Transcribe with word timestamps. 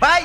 Vai! 0.00 0.22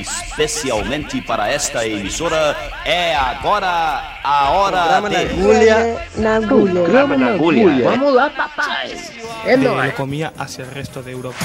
Especialmente 0.00 1.20
para 1.22 1.48
esta 1.48 1.86
emissora, 1.86 2.56
é 2.84 3.14
agora 3.14 4.18
a 4.24 4.50
hora 4.50 4.80
Programa 4.82 5.08
de... 5.10 5.16
na 5.16 5.20
agulha. 5.30 6.06
Na 6.16 6.36
agulha. 6.36 6.72
Programa 6.82 7.16
na 7.16 7.26
agulha. 7.34 7.90
Vamos 7.90 8.14
lá, 8.14 8.30
papai. 8.30 8.96
É 9.44 9.56
de 9.56 9.64
nóis. 9.64 9.90
Locomía 9.92 10.32
hacia 10.36 10.64
el 10.64 10.70
resto 10.72 11.02
de 11.02 11.12
Europa. 11.12 11.38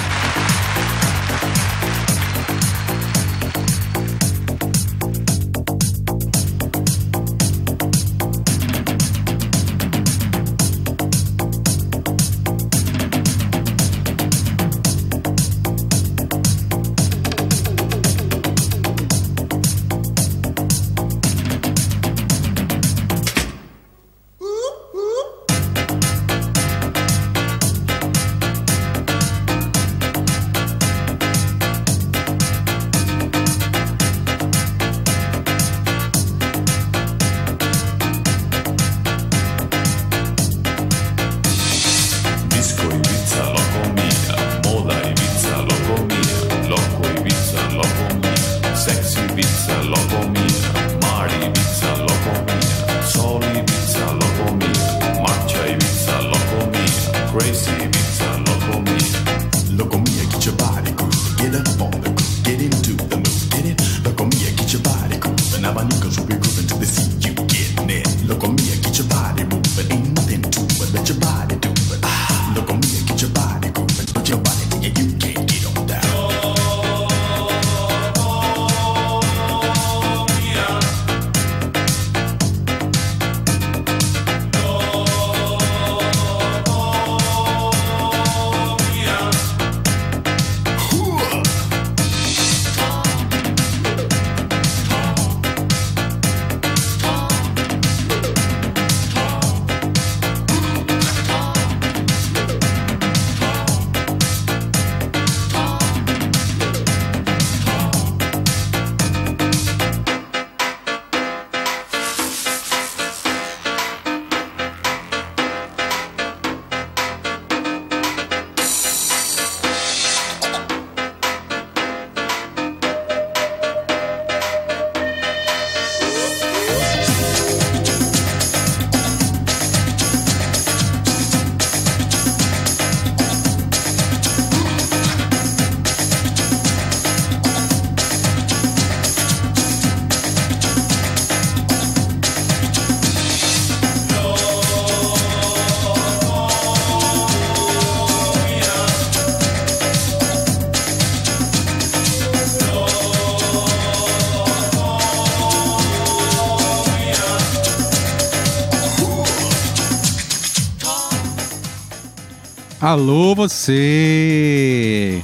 Alô, 162.94 163.34
você! 163.34 165.20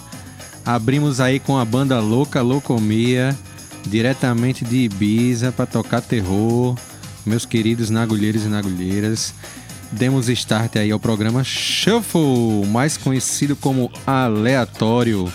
Abrimos 0.66 1.20
aí 1.20 1.40
com 1.40 1.56
a 1.56 1.64
banda 1.64 2.00
Louca 2.00 2.42
Locomia, 2.42 3.38
diretamente 3.86 4.66
de 4.66 4.78
Ibiza, 4.78 5.52
para 5.52 5.68
tocar 5.68 6.02
terror. 6.02 6.76
Meus 7.24 7.46
queridos 7.46 7.92
nagulheiros 7.92 8.44
e 8.44 8.48
nagulheiras, 8.48 9.36
demos 9.92 10.30
start 10.30 10.78
aí 10.78 10.90
ao 10.90 11.00
programa 11.00 11.44
Shuffle, 11.44 12.66
mais 12.72 12.98
conhecido 12.98 13.56
como 13.56 13.92
Aleatório. 14.04 15.32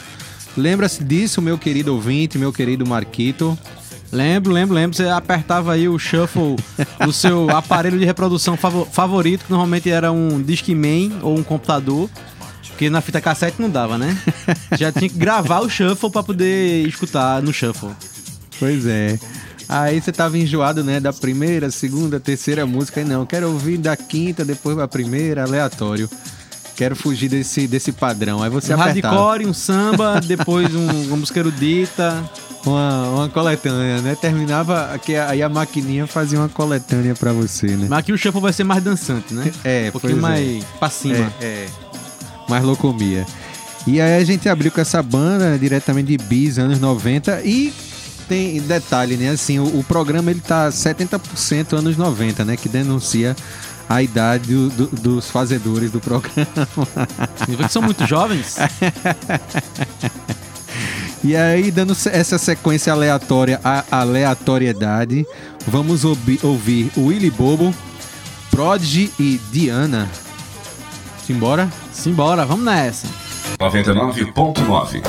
Lembra-se 0.57 1.05
disso, 1.05 1.41
meu 1.41 1.57
querido 1.57 1.95
ouvinte, 1.95 2.37
meu 2.37 2.53
querido 2.53 2.85
Marquito? 2.85 3.57
Lembro, 4.15 4.53
lembro, 4.53 4.75
lembro. 4.77 4.97
Você 4.97 5.09
apertava 5.09 5.73
aí 5.73 5.89
o 5.89 5.99
shuffle 5.99 6.55
no 7.05 7.13
seu 7.13 7.51
aparelho 7.57 7.99
de 7.99 8.05
reprodução 8.05 8.57
favo- 8.57 8.85
favorito, 8.85 9.45
que 9.45 9.51
normalmente 9.51 9.91
era 9.91 10.13
um 10.13 10.41
Discman 10.41 11.19
ou 11.21 11.37
um 11.37 11.43
computador. 11.43 12.09
Porque 12.75 12.91
na 12.91 13.01
fita 13.01 13.21
cassete 13.21 13.63
não 13.63 13.71
dava, 13.71 13.97
né? 13.97 14.19
Já 14.77 14.91
tinha 14.91 15.09
que 15.09 15.17
gravar 15.17 15.61
o 15.61 15.69
shuffle 15.71 16.11
pra 16.11 16.25
poder 16.25 16.85
escutar 16.89 17.41
no 17.41 17.53
shuffle. 17.53 17.91
Pois 18.59 18.85
é. 18.85 19.17
Aí 19.69 20.01
você 20.01 20.11
tava 20.11 20.37
enjoado, 20.37 20.83
né? 20.83 20.99
Da 20.99 21.13
primeira, 21.13 21.71
segunda, 21.71 22.19
terceira 22.19 22.67
música. 22.67 23.01
E 23.01 23.05
não, 23.05 23.25
quero 23.25 23.49
ouvir 23.51 23.79
da 23.79 23.97
quinta, 23.97 24.45
depois 24.45 24.77
a 24.79 24.89
primeira, 24.89 25.45
aleatório. 25.45 26.11
Quero 26.77 26.97
fugir 26.97 27.29
desse, 27.29 27.69
desse 27.69 27.93
padrão. 27.93 28.43
Aí 28.43 28.51
você 28.51 28.75
Um 28.75 28.81
apertava. 28.81 29.15
hardcore, 29.17 29.47
um 29.47 29.55
samba, 29.55 30.21
depois 30.27 30.75
um, 30.75 31.07
uma 31.07 31.17
música 31.19 31.39
erudita. 31.39 32.29
Uma, 32.67 33.09
uma 33.11 33.29
coletânea, 33.29 34.01
né? 34.03 34.17
Terminava, 34.21 34.99
que 34.99 35.15
aí 35.15 35.43
a 35.43 35.49
maquininha 35.49 36.07
fazia 36.09 36.39
uma 36.41 36.49
coletânea 36.49 37.15
pra 37.15 37.33
você, 37.33 37.69
né? 37.69 37.87
Mas 37.89 38.01
aqui 38.01 38.13
o 38.13 38.19
shuffle 38.19 38.41
vai 38.41 38.53
ser 38.53 38.65
mais 38.65 38.83
dançante, 38.83 39.33
né? 39.33 39.53
É, 39.63 39.87
Um 39.89 39.93
pouquinho 39.93 40.19
é. 40.19 40.21
mais 40.21 40.65
pra 40.81 40.91
cima. 40.91 41.33
É, 41.41 41.45
é. 41.45 41.69
Mais 42.49 42.63
locomia. 42.65 43.27
E 43.87 44.01
aí 44.01 44.21
a 44.21 44.25
gente 44.25 44.49
abriu 44.49 44.71
com 44.73 44.81
essa 44.81 45.03
banda 45.03 45.59
diretamente 45.59 46.17
de 46.17 46.25
Bis, 46.25 46.59
anos 46.59 46.79
90. 46.81 47.43
E 47.45 47.73
tem 48.29 48.61
detalhe, 48.63 49.17
né? 49.17 49.31
Assim, 49.31 49.59
o, 49.59 49.65
o 49.81 49.85
programa 49.85 50.31
ele 50.31 50.41
tá 50.41 50.69
70% 50.71 51.75
anos 51.79 51.97
90, 51.97 52.45
né? 52.45 52.57
Que 52.57 52.69
denuncia 52.69 53.37
a 53.87 54.03
idade 54.03 54.49
do- 54.49 54.71
do- 54.71 54.87
dos 55.03 55.29
fazedores 55.31 55.91
do 55.91 56.01
programa. 56.01 56.47
Significa 57.39 57.67
que 57.67 57.73
são 57.73 57.83
muito 57.83 58.07
jovens. 58.07 58.57
E 61.23 61.35
aí, 61.37 61.71
dando 61.71 61.97
essa 62.11 62.37
sequência 62.37 62.93
aleatória, 62.93 63.59
a 63.65 63.85
aleatoriedade, 63.91 65.27
vamos 65.67 66.05
ouvi- 66.05 66.41
ouvir 66.43 66.91
Willy 66.97 67.31
Bobo, 67.31 67.75
Prodigy 68.51 69.11
e 69.19 69.41
Diana. 69.51 70.09
Simbora? 71.27 71.71
Simbora, 71.95 72.45
vamos 72.45 72.65
nessa. 72.65 73.07
99.9 73.59 75.03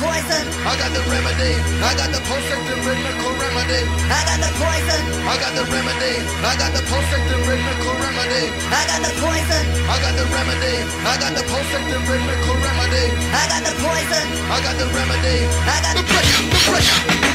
poison. 0.00 0.44
I 0.68 0.72
got 0.76 0.90
the 0.92 1.02
remedy. 1.08 1.52
I 1.80 1.92
got 1.96 2.10
the 2.12 2.20
perfect 2.28 2.64
and 2.68 2.80
rhythmical 2.84 3.32
remedy. 3.40 3.82
I 4.12 4.20
got 4.28 4.38
the 4.44 4.50
poison. 4.60 5.02
I 5.24 5.34
got 5.40 5.52
the 5.56 5.64
remedy. 5.72 6.14
I 6.44 6.52
got 6.60 6.70
the 6.76 6.82
perfect 6.84 7.26
and 7.32 7.42
rhythmical 7.48 7.94
remedy. 8.00 8.44
I 8.72 8.82
got 8.88 9.00
the 9.04 9.12
poison. 9.16 9.64
I 9.88 9.96
got 10.00 10.14
the 10.16 10.26
remedy. 10.28 10.76
I 11.04 11.14
got 11.16 11.32
the 11.32 11.44
perfect 11.48 11.88
and 11.96 12.04
rhythmical 12.08 12.56
remedy. 12.60 13.04
I 13.32 13.44
got 13.48 13.62
the 13.64 13.74
poison. 13.80 14.26
I 14.52 14.56
got 14.60 14.76
the 14.76 14.86
remedy. 14.92 15.36
I 15.48 15.76
got 15.80 15.94
the 15.96 16.04
pressure. 16.04 16.42
The 16.52 16.60
pressure. 16.68 17.25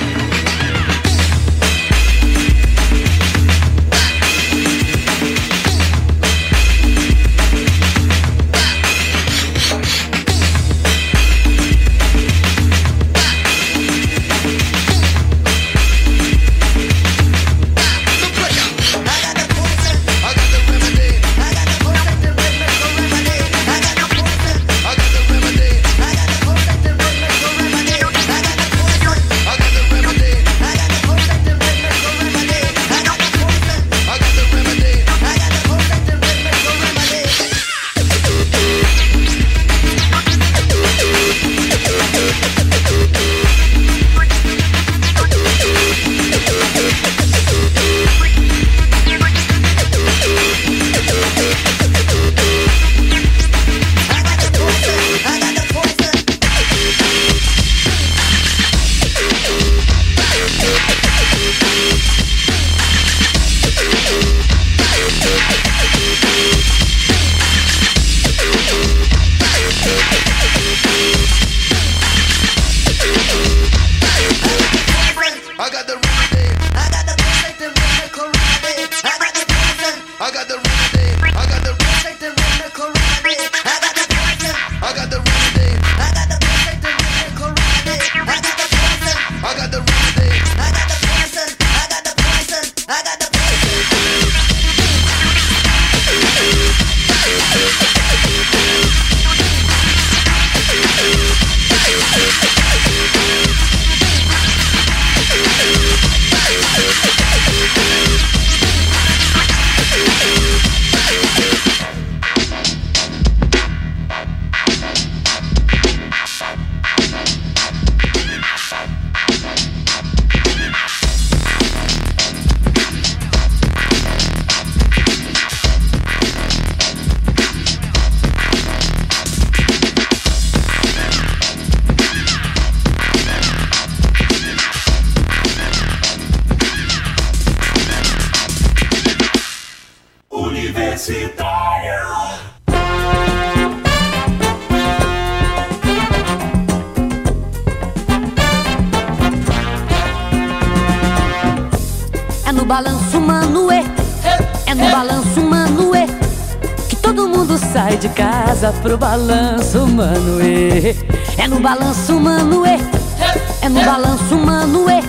balanço 161.61 162.19
Manuê, 162.19 162.69
é. 162.69 163.65
é. 163.65 163.69
No 163.69 163.81
balanço 163.83 164.35
Manuê. 164.35 164.95
É. 164.95 165.01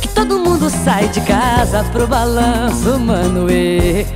Que 0.00 0.08
todo 0.08 0.38
mundo 0.38 0.68
sai 0.68 1.08
de 1.08 1.20
casa 1.22 1.84
pro 1.90 2.06
balanço 2.06 2.98
Manuê. 2.98 4.02
É. 4.02 4.06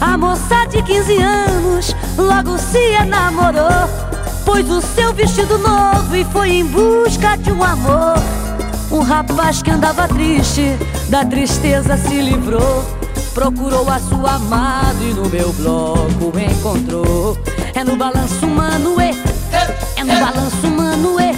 A 0.00 0.18
moça 0.18 0.66
de 0.66 0.82
15 0.82 1.22
anos 1.22 1.96
logo 2.18 2.58
se 2.58 2.78
enamorou. 2.78 3.88
Pôs 4.44 4.68
o 4.68 4.82
seu 4.82 5.14
vestido 5.14 5.56
novo 5.58 6.14
e 6.14 6.24
foi 6.24 6.50
em 6.50 6.64
busca 6.66 7.36
de 7.36 7.50
um 7.50 7.64
amor. 7.64 8.22
Um 8.92 9.00
rapaz 9.00 9.62
que 9.62 9.70
andava 9.70 10.06
triste, 10.06 10.76
da 11.08 11.24
tristeza 11.24 11.96
se 11.96 12.20
livrou. 12.20 12.84
Procurou 13.32 13.88
a 13.90 13.98
sua 13.98 14.34
amada 14.34 15.02
e 15.02 15.14
no 15.14 15.28
meu 15.28 15.52
bloco 15.54 16.32
encontrou. 16.38 17.38
É 17.74 17.82
no 17.82 17.96
balanço 17.96 18.46
Manuê. 18.46 19.10
é 19.10 19.23
no 20.04 20.20
balanço 20.20 20.66
Manoê. 20.68 21.32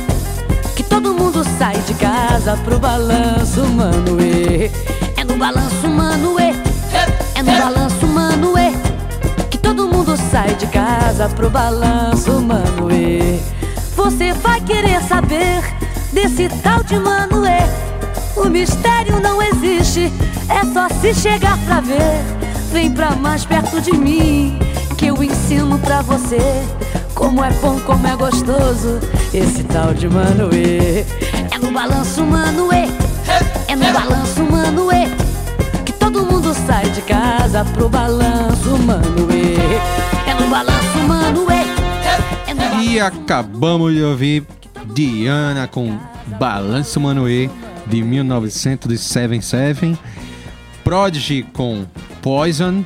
Que 0.74 0.82
todo 0.82 1.14
mundo 1.14 1.44
sai 1.58 1.76
de 1.82 1.94
casa 1.94 2.56
pro 2.64 2.78
balanço 2.78 3.64
Manoê. 3.66 4.70
É 5.16 5.24
no 5.24 5.36
balanço 5.36 5.88
Manoê, 5.88 6.52
é 7.34 7.42
no 7.42 7.52
balanço 7.52 8.06
Manoê. 8.06 8.72
Que 9.50 9.58
todo 9.58 9.88
mundo 9.88 10.16
sai 10.30 10.54
de 10.54 10.66
casa 10.66 11.28
pro 11.28 11.48
balanço 11.48 12.40
Manoê. 12.40 13.38
Você 13.94 14.32
vai 14.32 14.60
querer 14.60 15.00
saber 15.02 15.62
desse 16.12 16.48
tal 16.62 16.82
de 16.82 16.98
Manoê. 16.98 17.60
O 18.36 18.48
mistério 18.48 19.18
não 19.20 19.40
existe, 19.40 20.12
é 20.48 20.64
só 20.72 20.88
se 21.00 21.14
chegar 21.14 21.56
pra 21.64 21.80
ver. 21.80 22.22
Vem 22.70 22.90
pra 22.90 23.12
mais 23.12 23.46
perto 23.46 23.80
de 23.80 23.92
mim, 23.92 24.58
que 24.98 25.06
eu 25.06 25.22
ensino 25.22 25.78
pra 25.78 26.02
você. 26.02 26.62
Como 27.26 27.42
é 27.42 27.50
bom, 27.54 27.80
como 27.80 28.06
é 28.06 28.14
gostoso, 28.14 29.00
esse 29.34 29.64
tal 29.64 29.92
de 29.92 30.08
Manoê. 30.08 31.04
É 31.50 31.58
no 31.60 31.72
balanço 31.72 32.24
Manoê, 32.24 32.84
é 33.66 33.74
no 33.74 33.92
balanço 33.92 34.44
Manoê. 34.44 35.08
Que 35.84 35.92
todo 35.92 36.24
mundo 36.24 36.54
sai 36.54 36.88
de 36.90 37.02
casa 37.02 37.64
pro 37.64 37.88
balanço 37.88 38.78
Manoê. 38.78 39.56
É 40.24 40.34
no 40.40 40.48
balanço 40.48 40.98
Manoê, 41.08 41.64
é 42.46 42.54
no 42.54 42.60
balanço 42.60 42.88
E 42.88 43.00
acabamos 43.00 43.92
de 43.92 44.04
ouvir 44.04 44.46
Diana 44.94 45.66
com 45.66 45.98
Balanço 46.38 47.00
Manoê 47.00 47.50
de 47.88 48.04
1977, 48.04 49.98
Prodigy 50.84 51.42
com 51.52 51.86
Poison 52.22 52.84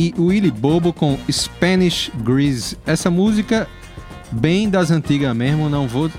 e 0.00 0.14
Willy 0.18 0.50
Bobo 0.50 0.94
com 0.94 1.18
Spanish 1.30 2.10
Grease. 2.22 2.74
Essa 2.86 3.10
música 3.10 3.68
bem 4.32 4.70
das 4.70 4.90
antigas 4.90 5.36
mesmo, 5.36 5.68
não 5.68 5.86
vou 5.86 6.10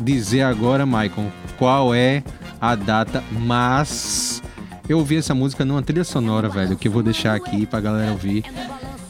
dizer 0.00 0.42
agora, 0.42 0.86
Michael, 0.86 1.30
qual 1.58 1.94
é 1.94 2.22
a 2.58 2.74
data, 2.74 3.22
mas 3.30 4.42
eu 4.88 4.96
ouvi 4.96 5.18
essa 5.18 5.34
música 5.34 5.62
numa 5.62 5.82
trilha 5.82 6.04
sonora, 6.04 6.48
velho, 6.48 6.74
que 6.74 6.88
eu 6.88 6.92
vou 6.92 7.02
deixar 7.02 7.34
aqui 7.34 7.66
pra 7.66 7.80
galera 7.80 8.12
ouvir. 8.12 8.44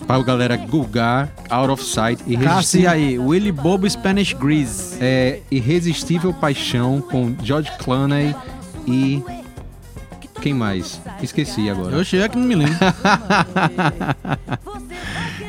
Pra 0.04 0.20
galera 0.22 0.56
googar 0.56 1.30
Out 1.50 1.70
of 1.70 1.84
Sight 1.84 2.24
e 2.26 2.36
Cassi 2.38 2.86
aí, 2.86 3.18
Willy 3.18 3.52
Bobo 3.52 3.88
Spanish 3.88 4.32
Grease. 4.32 4.96
é 5.00 5.42
Irresistível 5.50 6.32
Paixão 6.32 7.00
com 7.02 7.36
George 7.42 7.70
Clooney 7.78 8.34
e. 8.86 9.22
Quem 10.40 10.54
mais? 10.54 11.00
Esqueci 11.22 11.68
agora. 11.68 11.94
Eu 11.94 12.00
achei 12.00 12.26
que 12.28 12.36
não 12.38 12.46
me 12.46 12.54
lembro. 12.54 12.76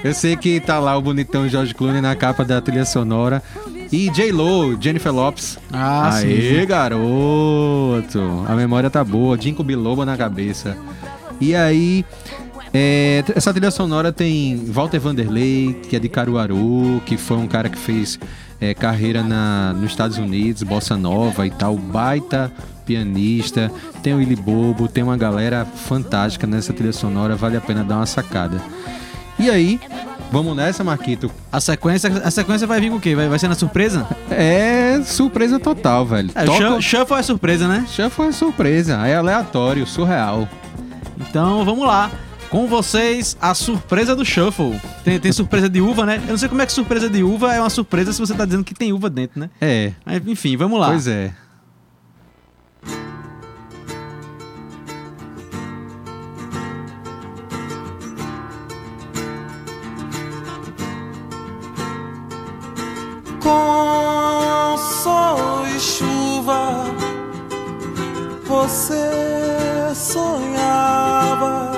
Eu 0.03 0.13
sei 0.13 0.35
que 0.35 0.59
tá 0.59 0.79
lá 0.79 0.97
o 0.97 1.01
bonitão 1.01 1.47
George 1.49 1.73
Clooney 1.73 2.01
na 2.01 2.15
capa 2.15 2.45
da 2.45 2.61
trilha 2.61 2.85
sonora. 2.85 3.43
E 3.91 4.09
J-Lo, 4.11 4.77
Jennifer 4.79 5.11
Lopes. 5.11 5.57
Ah, 5.73 6.15
Aê, 6.15 6.59
sim. 6.59 6.65
garoto! 6.65 8.45
A 8.47 8.55
memória 8.55 8.89
tá 8.89 9.03
boa, 9.03 9.37
Jinko 9.39 9.63
Biloba 9.63 10.05
na 10.05 10.15
cabeça. 10.15 10.77
E 11.41 11.55
aí, 11.55 12.05
é, 12.73 13.23
essa 13.35 13.51
trilha 13.51 13.71
sonora 13.71 14.11
tem 14.11 14.63
Walter 14.67 14.99
Vanderlei, 14.99 15.73
que 15.89 15.95
é 15.95 15.99
de 15.99 16.07
Caruaru, 16.07 17.01
que 17.05 17.17
foi 17.17 17.37
um 17.37 17.47
cara 17.47 17.67
que 17.67 17.77
fez 17.77 18.19
é, 18.61 18.73
carreira 18.73 19.23
na, 19.23 19.73
nos 19.73 19.91
Estados 19.91 20.17
Unidos, 20.17 20.61
bossa 20.63 20.95
nova 20.95 21.47
e 21.47 21.49
tal, 21.49 21.75
baita 21.75 22.51
pianista. 22.93 23.71
Tem 24.01 24.13
o 24.13 24.17
Willy 24.17 24.35
Bobo, 24.35 24.87
tem 24.87 25.03
uma 25.03 25.15
galera 25.15 25.63
fantástica 25.65 26.47
nessa 26.47 26.73
trilha 26.73 26.91
sonora, 26.93 27.35
vale 27.35 27.55
a 27.55 27.61
pena 27.61 27.83
dar 27.83 27.97
uma 27.97 28.05
sacada. 28.07 28.59
E 29.37 29.49
aí, 29.49 29.79
vamos 30.31 30.55
nessa, 30.55 30.83
Marquito? 30.83 31.31
A 31.51 31.61
sequência, 31.61 32.09
a 32.23 32.31
sequência 32.31 32.65
vai 32.65 32.81
vir 32.81 32.89
com 32.89 32.97
o 32.97 32.99
quê? 32.99 33.15
Vai, 33.15 33.29
vai 33.29 33.37
ser 33.39 33.47
na 33.47 33.55
surpresa? 33.55 34.07
É 34.31 35.01
surpresa 35.05 35.59
total, 35.59 36.05
velho. 36.05 36.31
É, 36.33 36.43
Toca- 36.45 36.57
Shuffle- 36.57 36.81
Shuffle 36.81 37.17
é 37.17 37.23
surpresa, 37.23 37.67
né? 37.67 37.85
Shuffle 37.87 38.25
é 38.27 38.31
surpresa, 38.31 39.07
é 39.07 39.15
aleatório, 39.15 39.85
surreal. 39.85 40.47
Então 41.19 41.63
vamos 41.63 41.85
lá. 41.85 42.09
Com 42.49 42.65
vocês, 42.65 43.37
a 43.39 43.53
surpresa 43.53 44.15
do 44.15 44.25
Shuffle. 44.25 44.81
Tem, 45.03 45.19
tem 45.19 45.31
surpresa 45.31 45.69
de 45.69 45.79
uva, 45.79 46.03
né? 46.03 46.19
Eu 46.25 46.31
não 46.31 46.37
sei 46.37 46.49
como 46.49 46.59
é 46.63 46.65
que 46.65 46.71
surpresa 46.73 47.07
de 47.07 47.21
uva 47.23 47.53
é 47.53 47.59
uma 47.59 47.69
surpresa 47.69 48.11
se 48.11 48.19
você 48.19 48.33
tá 48.33 48.43
dizendo 48.43 48.63
que 48.63 48.73
tem 48.73 48.91
uva 48.91 49.07
dentro, 49.07 49.39
né? 49.39 49.51
É, 49.61 49.91
Mas, 50.03 50.19
enfim, 50.25 50.57
vamos 50.57 50.79
lá. 50.79 50.87
pois 50.89 51.05
é. 51.05 51.31
Você 68.69 69.95
sonhava 69.95 71.71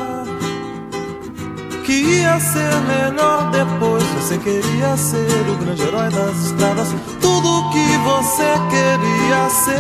que 1.86 1.94
ia 1.94 2.38
ser 2.38 2.76
melhor 2.86 3.50
depois. 3.50 4.04
Você 4.20 4.38
queria 4.38 4.98
ser 4.98 5.50
o 5.50 5.56
grande 5.56 5.84
herói 5.84 6.10
das 6.10 6.38
estradas, 6.48 6.90
tudo 7.22 7.70
que 7.72 7.98
você 8.04 8.54
queria 8.70 9.50
ser. 9.50 9.80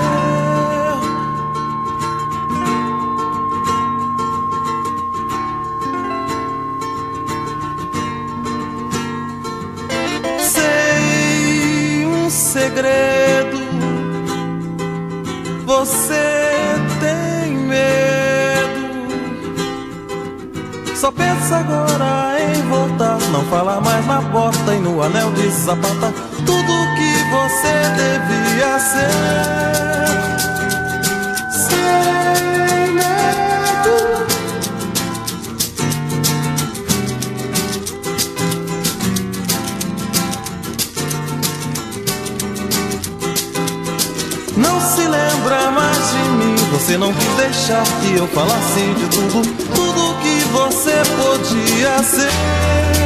Um 12.07 12.29
segredo. 12.29 13.59
Você 15.65 16.30
Só 21.01 21.11
pensa 21.11 21.57
agora 21.57 22.39
em 22.39 22.61
voltar. 22.69 23.17
Não 23.31 23.43
fala 23.45 23.81
mais 23.81 24.05
na 24.05 24.21
porta 24.21 24.75
e 24.75 24.77
no 24.77 25.01
anel 25.01 25.31
de 25.31 25.49
sapata. 25.49 26.13
Tudo 26.45 26.95
que 26.95 27.23
você 27.31 27.73
devia 27.97 28.79
ser. 28.79 29.09
Sem 31.49 32.93
medo. 32.93 33.97
Não 44.55 44.79
se 44.79 45.01
lembra 45.07 45.71
mais 45.71 46.11
de 46.11 46.29
mim. 46.29 46.55
Você 46.73 46.95
não 46.95 47.11
quis 47.11 47.35
deixar 47.37 47.83
que 48.01 48.17
eu 48.17 48.27
falasse 48.27 48.93
de 48.99 49.07
tudo, 49.07 49.41
tudo 49.73 50.00
você 50.81 51.03
podia 51.15 52.01
ser. 52.01 53.00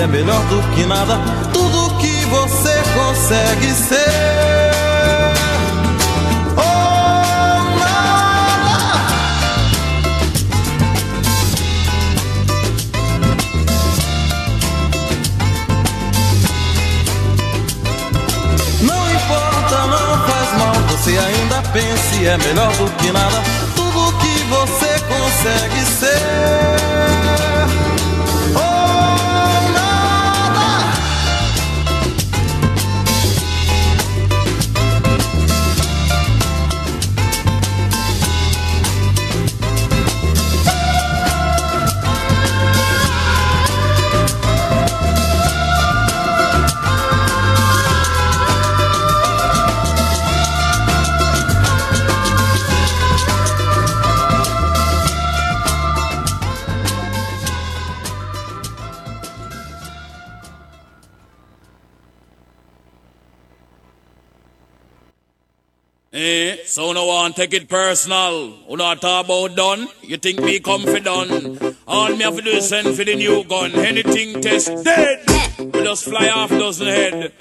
É 0.00 0.06
melhor 0.06 0.40
do 0.44 0.62
que 0.74 0.84
nada. 0.84 1.18
Tudo 1.52 1.98
que 1.98 2.24
você 2.26 2.82
consegue 2.94 3.72
ser. 3.72 4.72
Oh, 6.56 7.18
ainda 21.18 21.62
pensa 21.72 22.16
e 22.20 22.26
é 22.26 22.36
melhor 22.38 22.72
do 22.74 22.88
que 22.98 23.10
nada. 23.10 23.42
Tudo 23.74 24.12
que 24.18 24.44
você 24.44 25.00
consegue 25.08 25.84
ser. 25.86 26.87
So 66.78 66.92
no 66.92 67.06
one 67.06 67.32
take 67.32 67.54
it 67.54 67.68
personal. 67.68 68.52
Who 68.68 68.76
not 68.76 69.00
talk 69.00 69.24
about 69.24 69.56
done? 69.56 69.88
You 70.00 70.16
think 70.16 70.38
me 70.40 70.60
come 70.60 70.82
for 70.82 71.00
done? 71.00 71.58
All 71.88 72.10
me 72.10 72.22
have 72.22 72.36
to 72.36 72.42
do 72.42 72.50
is 72.50 72.68
send 72.68 72.94
for 72.96 73.02
the 73.02 73.16
new 73.16 73.42
gun. 73.42 73.72
Anything 73.74 74.40
test 74.40 74.84
dead. 74.84 75.18
We 75.58 75.82
just 75.82 76.04
fly 76.04 76.28
off 76.28 76.50
dozen 76.50 76.86
head. 76.86 77.32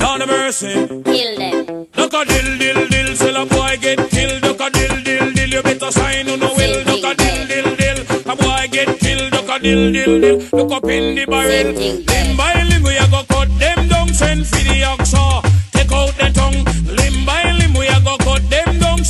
Down 0.00 0.18
the 0.18 0.26
mercy. 0.26 0.74
Kill 1.04 1.38
them. 1.38 1.86
Duck 1.92 2.14
a 2.14 2.24
dill 2.30 2.58
dill 2.58 2.88
dill, 2.88 3.14
sell 3.14 3.36
a 3.42 3.46
boy 3.46 3.76
get 3.80 4.10
killed. 4.10 4.42
Duck 4.42 4.60
a 4.60 4.70
dill 4.70 4.96
dill 5.04 5.32
dill, 5.34 5.50
you 5.50 5.62
better 5.62 5.92
sign 5.92 6.28
on 6.28 6.40
no 6.40 6.52
will. 6.58 6.82
Duck 6.82 7.04
a 7.10 7.14
dill 7.22 7.46
dill 7.46 7.76
dill, 7.76 7.98
a 8.32 8.34
boy 8.42 8.66
get 8.72 8.98
killed. 8.98 9.30
Duck 9.30 9.50
a 9.54 9.62
dill 9.62 9.92
dill 9.92 10.20
dill, 10.20 10.38
look 10.52 10.72
up 10.72 10.84
in 10.90 11.14
the 11.14 11.26
barrel. 11.26 11.74
Limb 11.74 12.36
by 12.36 12.60
limb 12.64 12.82
we 12.82 12.96
a 12.96 13.06
go 13.08 13.22
cut 13.28 13.56
them 13.56 13.86
down, 13.86 14.08
send 14.12 14.44
for 14.48 14.64
the 14.68 14.82
oxa. 14.90 15.42
Take 15.70 15.92
out 15.92 16.12
the 16.18 16.28
tongue. 16.34 16.64
Limb 16.98 17.24
by 17.24 17.52
limb 17.52 17.74
we 17.74 17.89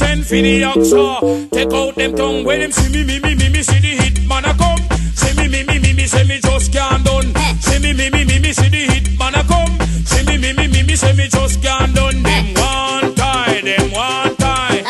send 0.01 0.27
for 0.27 0.41
the 0.47 0.63
oxa. 0.63 1.51
Take 1.51 1.73
out 1.73 1.95
them 1.95 2.13
tongue. 2.17 2.45
When 2.45 2.61
them 2.61 2.73
see 2.73 2.89
me 2.95 3.05
me 3.05 3.17
me 3.21 3.35
me 3.41 3.49
me 3.55 3.63
see 3.63 3.81
the 3.85 3.93
hit 4.01 4.17
man 4.27 4.45
a 4.51 4.53
come. 4.61 4.83
See 5.21 5.35
me 5.37 5.47
me 5.53 5.61
me 5.69 5.77
me 5.85 5.93
me 5.93 6.07
say 6.07 6.25
me 6.25 6.41
just 6.41 6.73
can't 6.73 7.05
done. 7.05 7.29
See 7.61 7.79
me 7.85 7.93
me 7.93 8.07
me 8.15 8.25
me 8.25 8.37
me 8.45 8.53
see 8.53 8.71
the 8.77 8.83
hit 8.93 9.07
man 9.19 9.35
a 9.35 9.43
come. 9.45 9.75
See 10.11 10.25
me 10.25 10.39
me 10.43 10.51
me 10.59 10.67
me 10.69 10.81
me 10.89 10.97
say 10.97 11.13
me 11.13 11.27
just 11.29 11.63
can't 11.63 11.95
done. 11.95 12.23
Them 12.23 12.47
one 12.57 13.15
tie, 13.15 13.61
them 13.69 13.87
one 13.93 14.35
tie. 14.37 14.81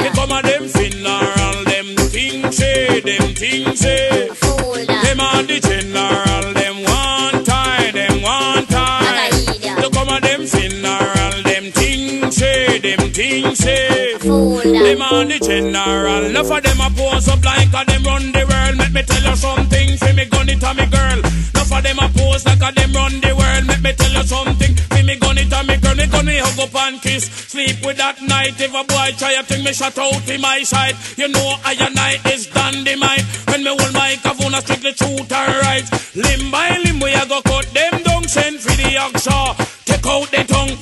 Me 0.00 0.08
come 0.16 0.32
a 0.36 0.42
them 0.42 0.64
funeral, 0.74 1.56
them 1.70 1.88
things 2.12 2.56
say, 2.56 3.00
them 3.00 3.34
things 3.34 3.78
say. 3.80 4.28
Them 5.02 5.20
are 5.20 5.42
the 5.42 5.58
Them 14.32 15.02
are 15.02 15.24
the 15.28 15.38
general. 15.44 16.24
Enough 16.24 16.50
of 16.50 16.62
them 16.62 16.80
a 16.80 16.88
pose 16.96 17.28
up 17.28 17.44
like 17.44 17.68
a 17.68 17.84
them 17.84 18.04
run 18.04 18.32
the 18.32 18.48
world. 18.48 18.80
Let 18.80 18.92
me 18.92 19.02
tell 19.02 19.20
you 19.20 19.36
something. 19.36 19.96
For 20.00 20.12
me 20.16 20.24
gun 20.24 20.48
it 20.48 20.62
a 20.64 20.72
me 20.72 20.86
girl. 20.88 21.20
Enough 21.20 21.72
of 21.76 21.82
them 21.84 21.98
a 22.00 22.08
pose 22.08 22.44
like 22.48 22.64
a 22.64 22.72
them 22.72 22.96
run 22.96 23.20
the 23.20 23.36
world. 23.36 23.68
Let 23.68 23.82
me 23.84 23.92
tell 23.92 24.08
you 24.08 24.24
something. 24.24 24.72
For 24.88 25.04
me 25.04 25.20
gun 25.20 25.36
it 25.36 25.52
a 25.52 25.60
me 25.68 25.76
girl. 25.76 25.94
Me 26.00 26.06
gun 26.08 26.24
me 26.24 26.40
hug 26.40 26.58
up 26.64 26.74
and 26.80 26.96
kiss. 27.02 27.28
Sleep 27.28 27.84
with 27.84 27.98
that 28.00 28.22
night. 28.24 28.56
If 28.56 28.72
a 28.72 28.82
boy 28.88 29.12
try 29.20 29.36
a 29.36 29.42
thing, 29.44 29.64
me 29.64 29.72
shut 29.76 29.98
out 29.98 30.24
in 30.24 30.40
my 30.40 30.62
side. 30.64 30.96
You 31.20 31.28
know 31.28 31.60
I 31.68 31.76
and 31.76 31.98
I 32.00 32.16
is 32.32 32.48
dynamite. 32.48 33.28
When 33.52 33.60
me 33.60 33.76
hold 33.76 33.92
my 33.92 34.16
kavuna 34.24 34.64
strictly 34.64 34.96
truth 34.96 35.28
and 35.28 35.52
right. 35.60 35.84
Limb 36.16 36.48
by 36.50 36.80
limb 36.80 37.04
we 37.04 37.12
a 37.12 37.28
go 37.28 37.44
cut 37.44 37.68
them 37.76 38.00
down. 38.00 38.24
Send 38.24 38.64
for 38.64 38.72
the 38.80 38.96
oxa. 38.96 39.60
Take 39.84 40.06
out 40.08 40.24
the 40.32 40.40
tongue. 40.48 40.81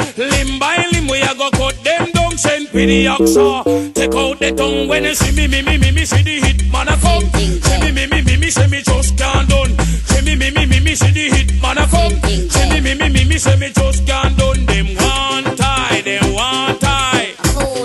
Down. 2.87 3.19
The 3.19 3.25
oxa. 3.25 3.95
Take 3.95 4.15
out 4.15 4.39
the 4.39 4.53
tongue. 4.53 4.89
When 4.89 5.05
you 5.05 5.15
see 5.15 5.35
me, 5.37 5.47
me, 5.49 5.63
me, 5.63 5.79
me, 5.79 5.91
me, 5.93 6.05
see 6.05 6.23
the 6.23 6.41
hit 6.41 6.73
man 6.73 6.89
a 6.89 6.97
come. 6.97 7.25
See 7.33 7.81
me, 7.81 7.93
me, 7.93 8.07
me, 8.07 8.23
me, 8.23 8.37
me, 8.37 8.51
say 8.51 8.67
me 8.67 8.83
just 8.83 9.17
can't 9.17 9.49
done. 9.49 9.79
See 10.07 10.25
me, 10.25 10.37
me, 10.37 10.51
me, 10.51 10.67
me, 10.67 10.81
me, 10.81 10.95
see 10.95 11.11
the 11.13 11.37
hit 11.37 11.63
man 11.63 11.79
a 11.79 11.87
come. 11.87 12.13
See 12.23 12.69
me, 12.71 12.81
me, 12.81 12.95
me, 12.95 13.09
me, 13.09 13.25
me, 13.25 13.39
say 13.39 13.57
me 13.57 13.71
just 13.73 14.07
can't 14.07 14.37
done. 14.37 14.67
Them 14.67 14.87
one 14.97 15.57
tie, 15.57 16.01
them 16.03 16.33
one 16.33 16.79
tie. 16.79 17.35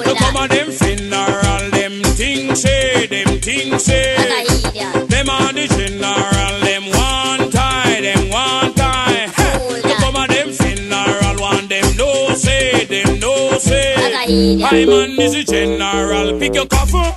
Look 0.05 0.17
come 0.17 0.37
on 0.37 0.49
them 0.49 0.71
funeral, 0.71 1.69
them 1.71 2.03
things 2.15 2.61
say, 2.61 3.07
them 3.07 3.39
things 3.39 3.83
say. 3.83 4.15
Them 5.09 5.29
are 5.29 5.53
the 5.53 5.67
general, 5.67 6.34
I 14.35 14.85
man 14.85 15.17
is 15.17 15.33
a 15.33 15.43
general, 15.45 16.37
pick 16.37 16.55
your 16.55 16.65
coffin. 16.65 17.07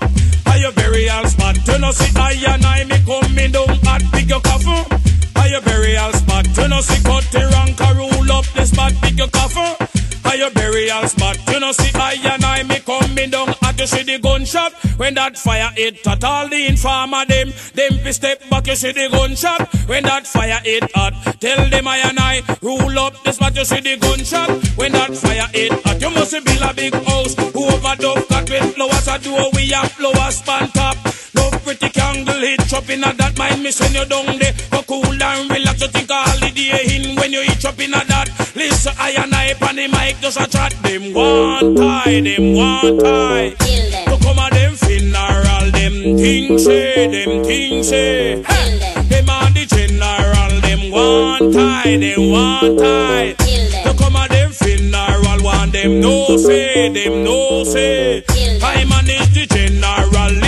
Are 0.46 0.56
your 0.56 0.70
burial 0.70 1.24
spot? 1.26 1.56
Turn 1.66 1.82
us 1.82 1.96
see 1.98 2.16
I 2.16 2.34
and 2.54 2.64
I 2.64 2.84
me 2.84 2.98
coming 3.04 3.50
down 3.50 3.70
at 3.88 4.02
pick 4.12 4.28
your 4.28 4.40
coffin. 4.40 4.86
Are 5.34 5.48
your 5.48 5.60
burial 5.62 6.12
spot? 6.12 6.46
Turn 6.54 6.72
us 6.72 6.86
see 6.86 7.02
cut 7.02 7.24
the 7.32 7.40
rank 7.50 7.80
rule 7.98 8.30
up 8.30 8.44
the 8.54 8.64
spot, 8.64 8.92
pick 9.02 9.18
your 9.18 9.26
coffin. 9.28 9.88
Are 10.26 10.36
your 10.36 10.50
burial 10.52 11.08
spot? 11.08 11.38
You 11.50 11.58
know 11.58 11.72
see 11.72 11.90
I 11.94 12.14
and 12.22 12.44
I 12.44 12.62
me 12.62 12.78
coming 12.86 13.30
down 13.30 13.47
at 13.78 13.92
you 13.92 13.98
see 13.98 14.02
the 14.02 14.18
gunshot. 14.18 14.72
When 14.98 15.14
that 15.14 15.38
fire 15.38 15.70
hit 15.76 16.06
at 16.06 16.24
all 16.24 16.48
the 16.48 16.66
informer 16.66 17.24
them 17.26 17.52
them 17.74 17.98
fi 18.02 18.10
step 18.10 18.50
back 18.50 18.66
you 18.66 18.76
see 18.76 18.92
the 18.92 19.08
gunshot. 19.10 19.68
When 19.86 20.04
that 20.04 20.26
fire 20.26 20.60
hit 20.64 20.90
hot 20.94 21.14
tell 21.40 21.68
them 21.68 21.88
I 21.88 21.98
and 21.98 22.18
I 22.18 22.42
rule 22.62 22.98
up 22.98 23.22
this 23.24 23.36
spot 23.36 23.56
you 23.56 23.64
see 23.64 23.80
the 23.80 23.96
gunshot. 23.96 24.50
When 24.76 24.92
that 24.92 25.14
fire 25.14 25.48
hit 25.52 25.72
hot 25.84 26.00
you 26.00 26.10
must 26.10 26.32
build 26.32 26.62
a 26.62 26.74
big 26.74 26.94
house. 26.94 27.34
Who 27.34 27.68
overdub 27.68 28.28
cut 28.28 28.50
with 28.50 28.74
flowers 28.74 29.08
a 29.08 29.18
door 29.18 29.50
we 29.54 29.68
have 29.70 29.92
flowers 29.92 30.36
span 30.36 30.68
top. 30.70 30.96
No 31.34 31.50
pretty 31.62 31.90
candle 31.90 32.40
hit 32.40 32.72
up 32.72 32.88
in 32.90 33.00
that 33.00 33.38
mind 33.38 33.62
me 33.62 33.70
send 33.70 33.94
you 33.94 34.04
down 34.06 34.38
there. 34.38 34.54
Go 34.70 34.82
cool 34.82 35.22
and 35.22 35.50
relax 35.50 35.80
you 35.82 35.88
think 35.88 36.10
all 36.10 36.38
the 36.40 36.50
day 36.50 36.96
in 36.96 37.16
when 37.16 37.32
you 37.32 37.42
hit 37.42 37.64
up 37.64 37.78
in 37.78 37.90
that 37.92 38.28
listen 38.78 38.94
I 38.98 39.10
and 39.10 39.34
I 39.34 39.54
on 39.68 39.76
the 39.76 39.88
mic 39.88 40.20
just 40.20 40.40
a 40.40 40.48
chat. 40.48 40.72
Them 40.82 41.12
one 41.12 41.74
tie 41.74 42.20
them 42.20 42.54
one 42.54 42.98
tie. 42.98 43.50
To 43.58 44.18
come 44.22 44.38
a 44.38 44.50
them 44.50 44.74
funeral 44.76 45.70
them 45.72 46.16
things 46.16 46.64
say 46.64 47.06
them 47.08 47.44
things 47.44 47.88
say. 47.88 48.42
Hey. 48.42 48.78
them. 49.08 49.28
are 49.28 49.50
the 49.50 49.66
general 49.66 50.60
them 50.60 50.90
one 50.90 51.52
tie 51.52 51.96
them 51.96 52.30
one 52.30 52.76
tie. 52.76 53.34
To 53.84 53.94
come 53.98 54.16
a 54.16 54.28
them 54.28 54.52
funeral 54.52 55.42
one 55.42 55.70
them 55.70 56.00
no 56.00 56.36
say 56.36 56.88
them 56.90 57.24
no 57.24 57.64
say. 57.64 58.24
I 58.62 58.84
manage 58.84 59.34
the 59.34 59.46
general 59.46 60.47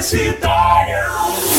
Universitário. 0.00 1.49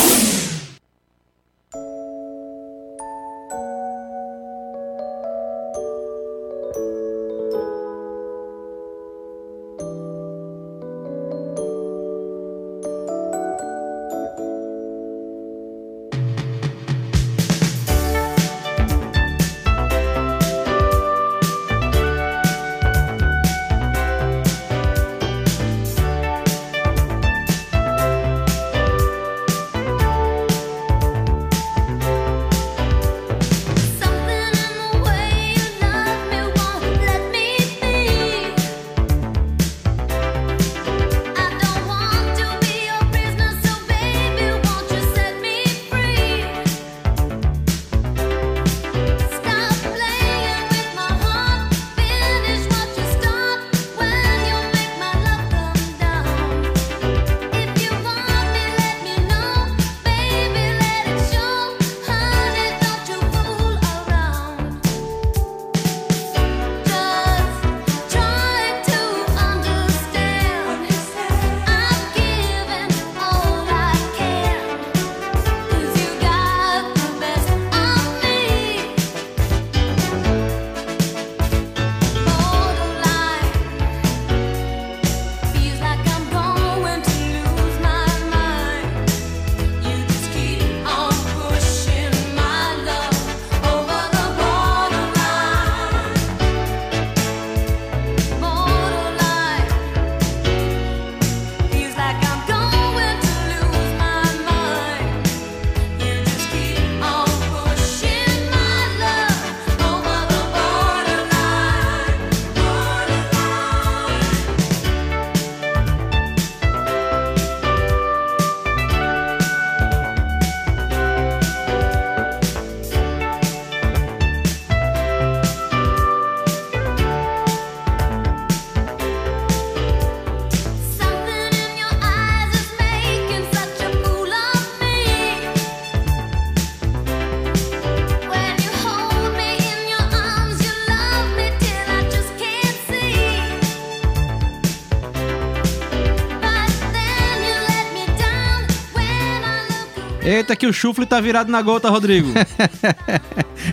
Eita, 150.52 150.56
que 150.56 150.68
o 150.68 150.74
chufle 150.74 151.06
tá 151.06 151.22
virado 151.22 151.52
na 151.52 151.62
gota, 151.62 151.88
Rodrigo. 151.90 152.30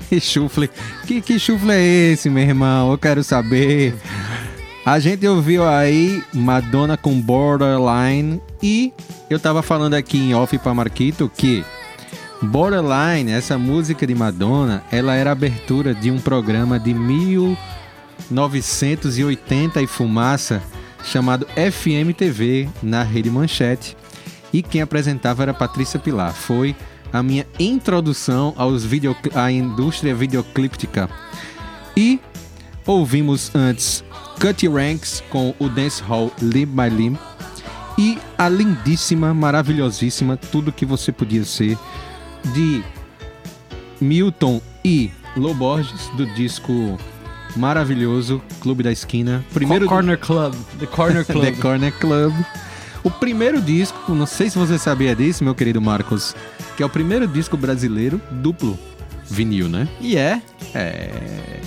Que 0.08 0.20
chufle. 0.20 0.70
Que, 1.06 1.20
que 1.20 1.38
chufle 1.38 1.70
é 1.72 2.12
esse, 2.12 2.30
meu 2.30 2.44
irmão? 2.44 2.92
Eu 2.92 2.98
quero 2.98 3.24
saber. 3.24 3.94
A 4.84 5.00
gente 5.00 5.26
ouviu 5.26 5.66
aí 5.68 6.22
Madonna 6.32 6.96
com 6.96 7.20
Borderline 7.20 8.40
e 8.62 8.92
eu 9.28 9.40
tava 9.40 9.60
falando 9.60 9.94
aqui 9.94 10.18
em 10.18 10.34
off 10.34 10.56
pra 10.58 10.72
Marquito 10.72 11.28
que 11.36 11.64
Borderline, 12.40 13.32
essa 13.32 13.58
música 13.58 14.06
de 14.06 14.14
Madonna, 14.14 14.84
ela 14.90 15.14
era 15.14 15.30
abertura 15.32 15.94
de 15.94 16.10
um 16.10 16.18
programa 16.18 16.78
de 16.78 16.94
1980 16.94 19.82
e 19.82 19.86
fumaça 19.86 20.62
chamado 21.04 21.46
FM 21.54 22.16
TV 22.16 22.66
na 22.82 23.02
Rede 23.02 23.30
Manchete 23.30 23.94
e 24.52 24.62
quem 24.62 24.80
apresentava 24.80 25.42
era 25.42 25.54
Patrícia 25.54 25.98
Pilar. 25.98 26.32
Foi 26.32 26.74
a 27.12 27.22
minha 27.22 27.46
introdução 27.58 28.54
aos 28.56 28.84
video, 28.84 29.16
à 29.34 29.50
indústria 29.50 30.14
videoclíptica. 30.14 31.08
E 31.96 32.20
ouvimos 32.86 33.54
antes 33.54 34.04
Cutty 34.40 34.68
Ranks 34.68 35.22
com 35.30 35.54
o 35.58 35.68
Dance 35.68 36.02
Hall 36.02 36.32
Limb 36.40 36.70
by 36.70 36.88
Limb 36.88 37.18
e 37.98 38.18
a 38.36 38.48
lindíssima, 38.48 39.34
maravilhosíssima 39.34 40.36
Tudo 40.36 40.70
Que 40.70 40.86
Você 40.86 41.10
Podia 41.10 41.44
Ser 41.44 41.76
de 42.54 42.82
Milton 44.00 44.60
e 44.84 45.10
Loborges 45.36 46.08
do 46.16 46.24
disco 46.34 46.96
maravilhoso 47.56 48.40
Clube 48.60 48.84
da 48.84 48.92
Esquina. 48.92 49.44
Primeiro 49.52 49.86
Corner 49.86 50.18
Club. 50.18 50.54
The 50.78 50.86
Corner 50.86 51.24
Club. 51.26 51.44
The 51.44 51.60
Corner 51.60 51.92
Club. 51.92 52.32
O 53.08 53.10
primeiro 53.10 53.58
disco, 53.58 54.14
não 54.14 54.26
sei 54.26 54.50
se 54.50 54.58
você 54.58 54.78
sabia 54.78 55.16
disso, 55.16 55.42
meu 55.42 55.54
querido 55.54 55.80
Marcos, 55.80 56.36
que 56.76 56.82
é 56.82 56.86
o 56.86 56.90
primeiro 56.90 57.26
disco 57.26 57.56
brasileiro 57.56 58.20
duplo 58.30 58.78
vinil, 59.24 59.66
né? 59.66 59.88
E 59.98 60.14
é. 60.14 60.42
É. 60.74 61.58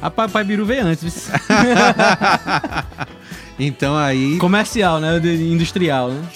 A 0.00 0.10
Papai 0.10 0.42
Biru 0.42 0.64
veio 0.64 0.86
antes. 0.86 1.30
Então 3.58 3.96
aí. 3.96 4.38
Comercial, 4.38 4.98
né? 4.98 5.18
Industrial, 5.18 6.08
né? 6.08 6.26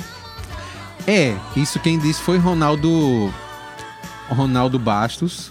É, 1.06 1.34
isso 1.56 1.80
quem 1.80 1.98
disse 1.98 2.20
foi 2.20 2.36
Ronaldo. 2.36 3.32
Ronaldo 4.28 4.78
Bastos, 4.78 5.50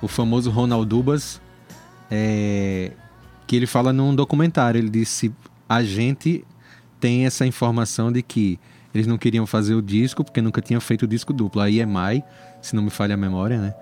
o 0.00 0.08
famoso 0.08 0.50
Ronaldubas, 0.50 1.40
é, 2.10 2.92
que 3.46 3.56
ele 3.56 3.66
fala 3.66 3.92
num 3.92 4.14
documentário. 4.14 4.78
Ele 4.78 4.88
disse: 4.88 5.30
a 5.68 5.82
gente 5.84 6.44
tem 7.00 7.26
essa 7.26 7.46
informação 7.46 8.12
de 8.12 8.22
que 8.22 8.58
eles 8.94 9.06
não 9.06 9.16
queriam 9.16 9.46
fazer 9.46 9.74
o 9.74 9.82
disco 9.82 10.22
porque 10.24 10.42
nunca 10.42 10.60
tinham 10.60 10.80
feito 10.80 11.02
o 11.02 11.08
disco 11.08 11.32
duplo. 11.32 11.60
Aí 11.60 11.80
é 11.80 11.86
Mai, 11.86 12.22
se 12.60 12.76
não 12.76 12.82
me 12.82 12.90
falha 12.90 13.14
a 13.14 13.16
memória, 13.16 13.58
né? 13.58 13.74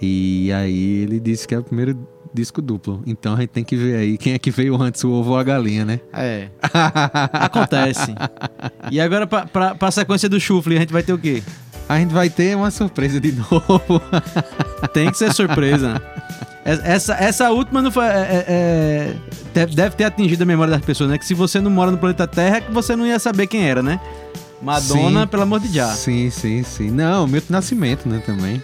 E 0.00 0.50
aí 0.52 1.02
ele 1.02 1.20
disse 1.20 1.46
que 1.46 1.54
é 1.54 1.58
o 1.58 1.62
primeiro 1.62 1.98
disco 2.32 2.62
duplo. 2.62 3.02
Então 3.06 3.34
a 3.34 3.40
gente 3.40 3.50
tem 3.50 3.64
que 3.64 3.76
ver 3.76 3.96
aí 3.96 4.18
quem 4.18 4.32
é 4.34 4.38
que 4.38 4.50
veio 4.50 4.80
antes, 4.80 5.02
o 5.04 5.10
ovo 5.10 5.30
ou 5.30 5.38
a 5.38 5.42
galinha, 5.42 5.84
né? 5.84 6.00
É. 6.12 6.48
Acontece. 7.32 8.14
E 8.90 9.00
agora, 9.00 9.26
pra, 9.26 9.46
pra, 9.46 9.74
pra 9.74 9.90
sequência 9.90 10.28
do 10.28 10.40
chufle, 10.40 10.76
a 10.76 10.80
gente 10.80 10.92
vai 10.92 11.02
ter 11.02 11.12
o 11.12 11.18
quê? 11.18 11.42
A 11.88 11.98
gente 11.98 12.12
vai 12.12 12.28
ter 12.28 12.54
uma 12.56 12.70
surpresa 12.70 13.20
de 13.20 13.32
novo. 13.32 14.02
Tem 14.92 15.10
que 15.10 15.16
ser 15.16 15.32
surpresa. 15.32 16.00
Es- 16.64 16.80
Essa, 16.84 17.14
essa 17.14 17.50
última 17.50 17.80
não 17.80 17.90
foi. 17.90 18.04
é- 18.04 18.08
é- 18.08 19.16
é- 19.54 19.66
deve, 19.66 19.96
ter 19.96 20.04
atingido 20.04 20.42
a 20.42 20.46
memória 20.46 20.72
das 20.74 20.82
pessoas, 20.84 21.08
né? 21.10 21.16
Que 21.18 21.24
se 21.24 21.32
você 21.34 21.60
não 21.60 21.70
mora 21.70 21.90
no 21.90 21.96
planeta 21.98 22.26
Terra, 22.26 22.60
que 22.60 22.70
você 22.70 22.94
não 22.94 23.06
ia 23.06 23.18
saber 23.18 23.46
quem 23.46 23.66
era, 23.68 23.82
né? 23.82 23.98
Madonna, 24.60 25.22
Sim. 25.22 25.26
pelo 25.28 25.42
amor 25.44 25.60
de 25.60 25.68
já. 25.68 25.86
Sim, 25.88 26.28
sim, 26.30 26.62
sim. 26.62 26.90
Não, 26.90 27.26
Milton 27.26 27.52
Nascimento, 27.52 28.08
né, 28.08 28.20
também. 28.26 28.62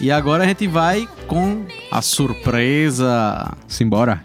E 0.00 0.10
agora 0.12 0.44
a 0.44 0.46
gente 0.46 0.66
vai 0.68 1.08
com 1.26 1.64
a 1.90 2.00
surpresa. 2.02 3.52
Simbora. 3.66 4.22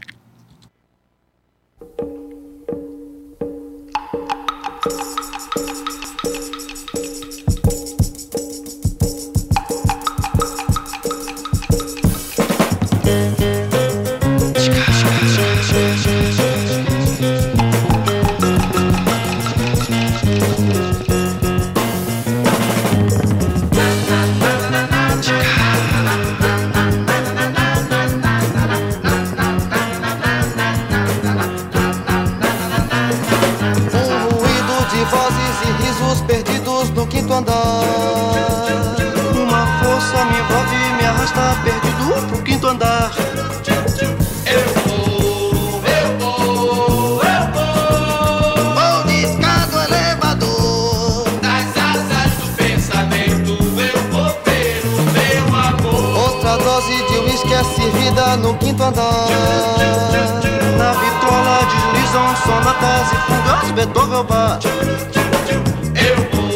Beethoven 63.75 64.23
Bach. 64.25 64.59
Eu 64.65 66.15
vou, 66.31 66.51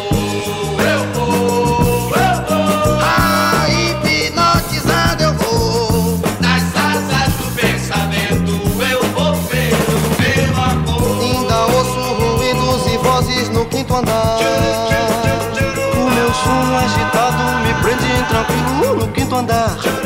eu 0.80 1.00
vou, 1.14 2.12
eu 2.16 2.36
vou. 2.48 3.00
Ah, 3.02 3.66
hipnotizado 3.70 5.24
eu 5.24 5.34
vou. 5.34 6.20
Nas 6.40 6.64
asas 6.76 7.34
do 7.40 7.48
pensamento 7.56 8.52
eu 8.92 9.02
vou 9.16 9.34
ver 9.34 9.74
o 9.74 9.98
meu 10.22 10.52
amor. 10.62 11.18
Ainda 11.24 11.58
ouço 11.66 12.00
ruídos 12.14 12.94
e 12.94 12.98
vozes 12.98 13.50
no 13.50 13.66
quinto 13.66 13.96
andar. 13.96 14.38
O 15.94 16.10
meu 16.12 16.34
sono 16.34 16.78
agitado 16.78 17.44
me 17.64 17.74
prende 17.82 18.24
tranquilo 18.30 18.96
no 18.96 19.08
quinto 19.12 19.36
andar. 19.36 19.97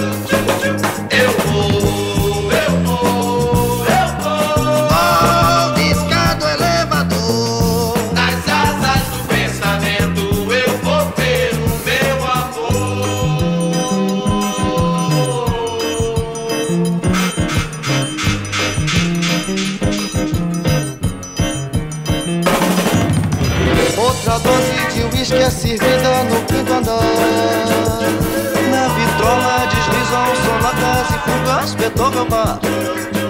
Fugas 31.62 31.76
Beethoven 31.76 32.28
Bach. 32.28 33.21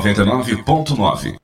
99.9. 0.00 1.39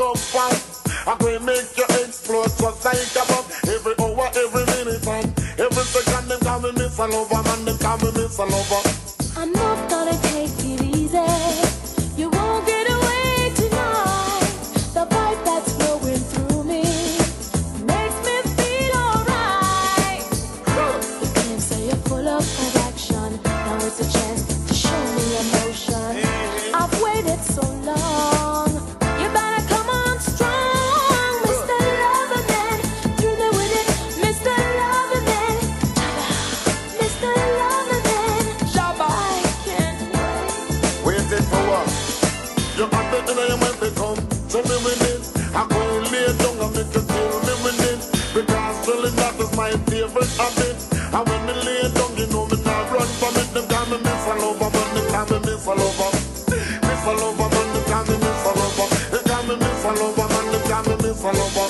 up 0.00 0.18
fast. 0.18 0.88
I 1.06 1.14
can 1.16 1.44
make 1.44 1.76
you 1.76 1.84
explode 2.00 2.52
just 2.58 2.84
like 2.84 3.16
a 3.16 3.24
bomb. 3.28 3.44
Every 3.68 3.94
hour, 4.00 4.28
every 4.34 4.64
minute, 4.72 5.06
and 5.06 5.28
every 5.60 5.84
second, 5.84 6.28
them 6.28 6.40
call 6.40 6.60
me 6.60 6.72
Miss 6.72 6.98
Lover, 6.98 7.42
man, 7.42 7.64
them 7.64 7.78
call 7.78 7.98
me 7.98 8.10
Miss 8.12 8.38
Lover. 8.38 8.82
I'm 9.36 9.52
not 9.52 9.90
gonna 9.90 10.18
take 10.22 10.50
it 10.64 10.82
easy. 10.96 11.49
Favorite 50.10 50.34
habit. 50.36 50.78
And 51.14 51.24
when 51.28 51.40
me 51.46 51.54
lay 51.62 51.86
down, 51.94 52.10
you 52.18 52.26
know 52.28 52.46
me 52.46 52.58
not 52.62 52.90
run 52.90 53.06
from 53.18 53.34
it. 53.38 53.48
Them 53.54 53.66
call 53.70 53.86
me 53.86 53.98
Miss 54.02 54.26
a 54.26 54.34
Lover, 54.34 54.70
but 54.70 54.86
them 54.94 55.06
call 55.10 55.26
me 55.30 55.38
Miss 55.46 55.66
a 55.66 55.74
Lover. 55.74 56.10
Miss 56.50 57.04
a 57.06 57.12
Lover, 57.14 57.48
but 57.50 57.66
them 57.70 57.84
call 57.86 58.04
me 58.06 58.16
Miss 58.18 58.44
a 58.46 58.52
Lover. 58.58 58.88
They 59.10 59.22
call 59.26 59.42
me 59.46 59.54
Miss 59.56 59.84
a 59.84 59.90
Lover, 59.94 60.26
man, 60.30 60.46
them 60.50 60.62
call 60.66 60.82
me 60.86 60.94
Miss 61.02 61.22
a 61.22 61.30
Lover. 61.30 61.68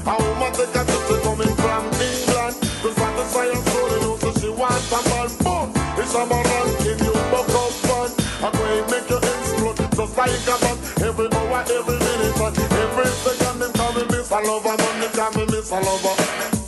A 0.00 0.12
woman 0.16 0.52
a 0.54 0.64
trip 0.70 0.86
to 0.86 1.14
coming 1.22 1.54
from 1.58 1.84
England. 1.98 2.56
To 2.80 2.88
satisfy 2.94 3.46
her 3.50 3.62
soul, 3.70 3.90
you 3.90 4.00
know, 4.00 4.16
so 4.16 4.30
she 4.38 4.48
wants 4.48 4.90
a 4.90 5.00
man. 5.10 5.28
Boom! 5.42 5.66
It's 5.98 6.14
a 6.14 6.22
man 6.26 6.44
ranking 6.46 6.98
you 7.04 7.14
buck 7.30 7.50
fun. 7.86 8.10
I'm 8.40 8.52
going 8.54 8.86
make 8.90 9.10
you 9.10 9.20
explode 9.20 9.76
just 9.76 10.16
like 10.16 10.48
a 10.48 10.56
bomb. 10.62 10.78
Every 11.04 11.28
hour, 11.28 11.62
every 11.68 11.98
minute, 11.98 12.38
every 12.40 13.10
second, 13.22 13.58
them 13.60 13.72
call 13.74 13.92
me 13.92 14.04
Miss 14.10 14.30
a 14.30 14.38
Lover, 14.40 14.76
man, 14.78 14.94
them 15.00 15.12
call 15.12 15.30
me 15.34 15.44
Miss 15.50 15.70
a 15.70 15.78
Lover. 15.80 16.59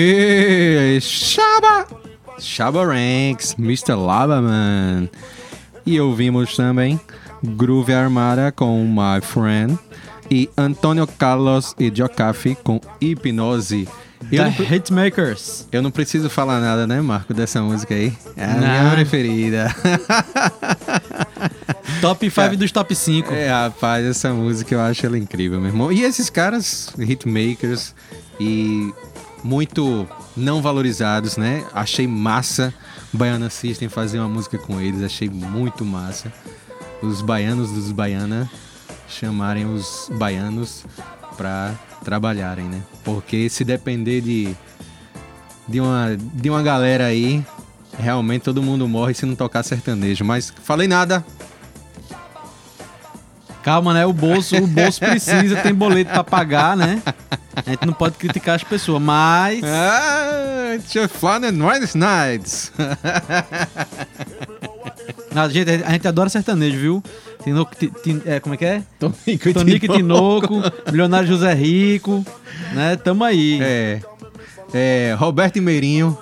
E 0.00 1.00
Shaba! 1.00 1.84
Shaba 2.38 2.84
Ranks, 2.86 3.56
Mr. 3.58 3.94
Lavaman. 3.96 5.08
E 5.84 6.00
ouvimos 6.00 6.54
também 6.54 7.00
Groove 7.42 7.92
Armada 7.92 8.52
com 8.52 8.84
My 8.86 9.20
Friend 9.20 9.76
e 10.30 10.48
Antônio 10.56 11.04
Carlos 11.04 11.74
e 11.80 11.90
Jocafi 11.92 12.56
com 12.62 12.80
Hipnose. 13.00 13.88
Eu 14.30 14.44
The 14.52 14.76
Hitmakers. 14.76 15.66
eu 15.72 15.82
não 15.82 15.90
preciso 15.90 16.30
falar 16.30 16.60
nada, 16.60 16.86
né, 16.86 17.00
Marco, 17.00 17.34
dessa 17.34 17.60
música 17.60 17.92
aí. 17.94 18.12
É 18.36 18.44
a 18.44 18.54
Não. 18.54 18.58
minha 18.60 18.90
preferida. 18.92 19.74
Top 22.00 22.30
5 22.30 22.56
dos 22.56 22.70
top 22.70 22.94
5. 22.94 23.34
É, 23.34 23.50
rapaz, 23.50 24.06
essa 24.06 24.32
música 24.32 24.76
eu 24.76 24.80
acho 24.80 25.04
ela 25.04 25.18
incrível, 25.18 25.58
meu 25.58 25.70
irmão. 25.70 25.90
E 25.90 26.02
esses 26.02 26.30
caras, 26.30 26.92
hitmakers 26.96 27.92
e 28.38 28.92
muito 29.42 30.06
não 30.36 30.60
valorizados, 30.60 31.36
né? 31.36 31.64
Achei 31.72 32.06
massa 32.06 32.72
Baiana 33.12 33.50
System 33.50 33.88
fazer 33.88 34.18
uma 34.18 34.28
música 34.28 34.58
com 34.58 34.80
eles, 34.80 35.02
achei 35.02 35.28
muito 35.28 35.84
massa. 35.84 36.32
Os 37.02 37.22
baianos 37.22 37.70
dos 37.70 37.92
baiana 37.92 38.50
chamarem 39.08 39.64
os 39.64 40.10
baianos 40.14 40.84
pra 41.36 41.74
trabalharem, 42.04 42.66
né? 42.66 42.82
Porque 43.04 43.48
se 43.48 43.64
depender 43.64 44.20
de 44.20 44.56
de 45.66 45.80
uma 45.80 46.16
de 46.16 46.50
uma 46.50 46.62
galera 46.62 47.06
aí, 47.06 47.44
realmente 47.98 48.42
todo 48.42 48.62
mundo 48.62 48.88
morre 48.88 49.14
se 49.14 49.26
não 49.26 49.34
tocar 49.34 49.62
sertanejo, 49.62 50.24
mas 50.24 50.52
falei 50.62 50.88
nada. 50.88 51.24
Calma, 53.68 53.92
né? 53.92 54.06
O 54.06 54.14
bolso, 54.14 54.56
o 54.56 54.66
bolso 54.66 54.98
precisa, 54.98 55.56
tem 55.56 55.74
boleto 55.74 56.10
pra 56.10 56.24
pagar, 56.24 56.74
né? 56.74 57.02
A 57.54 57.70
gente 57.70 57.84
não 57.84 57.92
pode 57.92 58.16
criticar 58.16 58.54
as 58.56 58.64
pessoas, 58.64 59.02
mas. 59.02 59.60
Ah, 59.62 60.74
it's 60.74 60.94
your 60.94 61.06
fun 61.06 61.44
and 61.44 61.52
nice 61.52 61.96
nights. 61.96 62.72
A 65.34 65.48
gente, 65.48 65.70
a 65.70 65.90
gente 65.90 66.08
adora 66.08 66.28
sertanejo, 66.30 66.78
viu? 66.78 67.02
Tinoco, 67.44 67.72
ti- 67.76 67.92
ti- 68.02 68.22
é, 68.24 68.40
como 68.40 68.54
é 68.54 68.58
que 68.58 68.64
é? 68.64 68.82
Tonico 68.98 69.52
Tonico 69.52 69.84
e 69.84 69.88
Tinoco. 69.88 70.54
Milionário 70.90 71.28
José 71.28 71.52
Rico, 71.54 72.24
né? 72.72 72.96
Tamo 72.96 73.22
aí. 73.22 73.58
É. 73.62 74.00
É, 74.74 75.14
Roberto 75.18 75.56
e 75.56 75.60
Meirinho. 75.60 76.18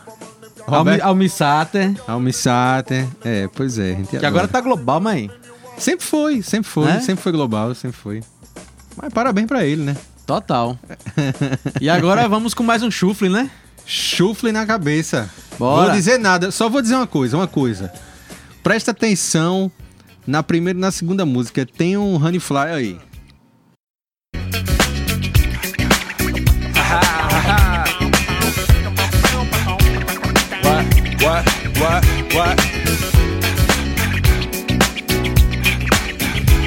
Almi, 0.66 0.78
Roberto 0.78 1.02
Almissater, 1.04 1.92
Almissater. 2.08 3.06
É, 3.24 3.48
pois 3.54 3.78
é. 3.78 3.92
a 3.92 3.94
gente 3.94 4.08
que 4.08 4.16
adora. 4.16 4.28
agora 4.28 4.48
tá 4.48 4.60
global, 4.60 5.00
mãe. 5.00 5.30
Sempre 5.78 6.06
foi, 6.06 6.42
sempre 6.42 6.70
foi. 6.70 6.84
Né? 6.86 7.00
Sempre 7.00 7.22
foi 7.22 7.32
global, 7.32 7.74
sempre 7.74 7.96
foi. 7.96 8.22
Mas 8.96 9.12
parabéns 9.12 9.46
pra 9.46 9.64
ele, 9.64 9.82
né? 9.82 9.96
Total. 10.26 10.78
E 11.80 11.88
agora 11.88 12.28
vamos 12.28 12.54
com 12.54 12.62
mais 12.62 12.82
um 12.82 12.90
chufle, 12.90 13.28
né? 13.28 13.50
Chufle 13.84 14.50
na 14.50 14.66
cabeça. 14.66 15.30
Bora. 15.58 15.86
Vou 15.86 15.94
dizer 15.94 16.18
nada, 16.18 16.50
só 16.50 16.68
vou 16.68 16.82
dizer 16.82 16.94
uma 16.96 17.06
coisa, 17.06 17.36
uma 17.36 17.46
coisa. 17.46 17.92
Presta 18.62 18.90
atenção 18.90 19.70
na 20.26 20.42
primeira 20.42 20.78
e 20.78 20.82
na 20.82 20.90
segunda 20.90 21.24
música. 21.24 21.64
Tem 21.64 21.96
um 21.96 22.16
Honeyfly 22.16 22.56
aí. 22.56 22.98
What, 30.64 30.86
what, 31.22 31.44
what, 31.78 32.34
what? 32.34 32.75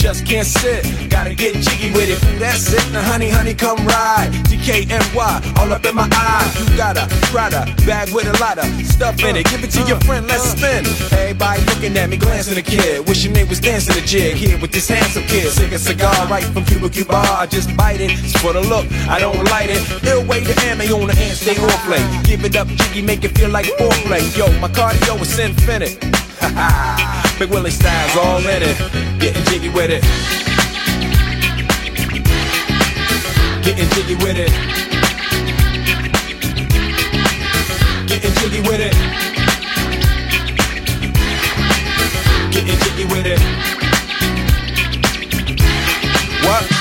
Just 0.00 0.24
can't 0.24 0.46
sit, 0.46 1.10
gotta 1.10 1.34
get 1.34 1.56
jiggy 1.56 1.92
with 1.92 2.08
it. 2.08 2.18
That's 2.40 2.72
it, 2.72 2.90
now 2.90 3.02
honey, 3.02 3.28
honey, 3.28 3.52
come 3.52 3.76
ride. 3.84 4.30
DKNY, 4.48 5.58
all 5.58 5.70
up 5.70 5.84
in 5.84 5.94
my 5.94 6.08
eye. 6.10 6.50
You 6.56 6.74
got 6.74 6.96
a 6.96 7.06
Prada 7.28 7.66
bag 7.84 8.08
with 8.14 8.24
a 8.24 8.32
lot 8.40 8.56
of 8.56 8.64
stuff 8.86 9.22
in 9.22 9.36
it. 9.36 9.44
Give 9.50 9.62
it 9.62 9.70
to 9.72 9.82
your 9.82 10.00
friend, 10.00 10.26
let's 10.26 10.56
spin. 10.56 10.86
Everybody 11.12 11.62
looking 11.66 11.94
at 11.98 12.08
me, 12.08 12.16
glancing 12.16 12.56
a 12.56 12.62
kid. 12.62 13.06
Wishing 13.06 13.34
they 13.34 13.44
was 13.44 13.60
dancing 13.60 13.94
a 13.94 14.00
jig 14.06 14.36
here 14.36 14.58
with 14.58 14.72
this 14.72 14.88
handsome 14.88 15.24
kid. 15.24 15.52
Sick 15.52 15.70
a 15.72 15.78
cigar 15.78 16.26
right 16.28 16.44
from 16.44 16.64
Cuba 16.64 16.88
Cuba. 16.88 17.16
I 17.16 17.44
just 17.44 17.76
bite 17.76 18.00
it. 18.00 18.10
It's 18.10 18.40
for 18.40 18.54
the 18.54 18.62
look, 18.62 18.90
I 19.06 19.18
don't 19.18 19.44
light 19.52 19.68
it. 19.68 19.84
Ill 20.04 20.24
way 20.24 20.42
to 20.42 20.54
ammo 20.64 20.84
on 20.98 21.08
the 21.08 21.14
hand, 21.14 21.36
stay 21.36 21.60
on 21.60 21.68
play. 21.84 22.00
Give 22.24 22.42
it 22.42 22.56
up, 22.56 22.68
jiggy, 22.68 23.02
make 23.02 23.22
it 23.22 23.36
feel 23.36 23.50
like 23.50 23.66
foreplay. 23.76 24.24
Yo, 24.34 24.46
my 24.60 24.68
cardio 24.68 25.20
is 25.20 25.38
infinite. 25.38 26.00
Big 27.40 27.48
Willie 27.48 27.70
style's 27.70 28.16
all 28.18 28.38
in 28.40 28.62
it. 28.62 28.76
Getting 29.18 29.42
jiggy 29.44 29.70
with 29.70 29.88
it. 29.90 30.02
Getting 33.64 33.88
jiggy 33.88 34.14
with 34.16 34.36
it. 34.36 34.50
Getting 38.06 38.34
jiggy 38.34 38.60
with 38.60 38.80
it. 38.82 38.92
Getting 42.52 42.78
jiggy 42.78 43.04
with 43.06 43.24
it. 43.24 43.40
What? 46.44 46.79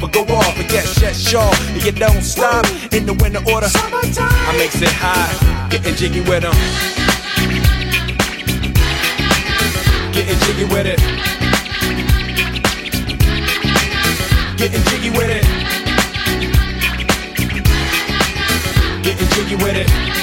but 0.00 0.12
go 0.12 0.22
off. 0.34 0.56
But 0.56 0.70
yes, 0.72 1.00
yes, 1.00 1.18
sure. 1.18 1.52
You 1.84 1.92
don't 1.92 2.22
stop 2.22 2.66
in 2.92 3.06
the 3.06 3.14
winter 3.14 3.42
order. 3.52 3.68
I 3.72 4.54
makes 4.58 4.80
it 4.80 4.88
high, 4.92 5.68
getting 5.70 5.94
jiggy 5.94 6.20
with 6.20 6.42
them. 6.42 6.54
Getting 10.12 10.38
jiggy 10.40 10.64
with 10.64 10.86
it. 10.86 10.98
Getting 14.58 14.82
jiggy 14.90 15.10
with 15.10 15.30
it. 15.30 15.42
Getting 19.02 19.28
jiggy 19.28 19.56
with 19.56 19.76
it. 19.76 20.21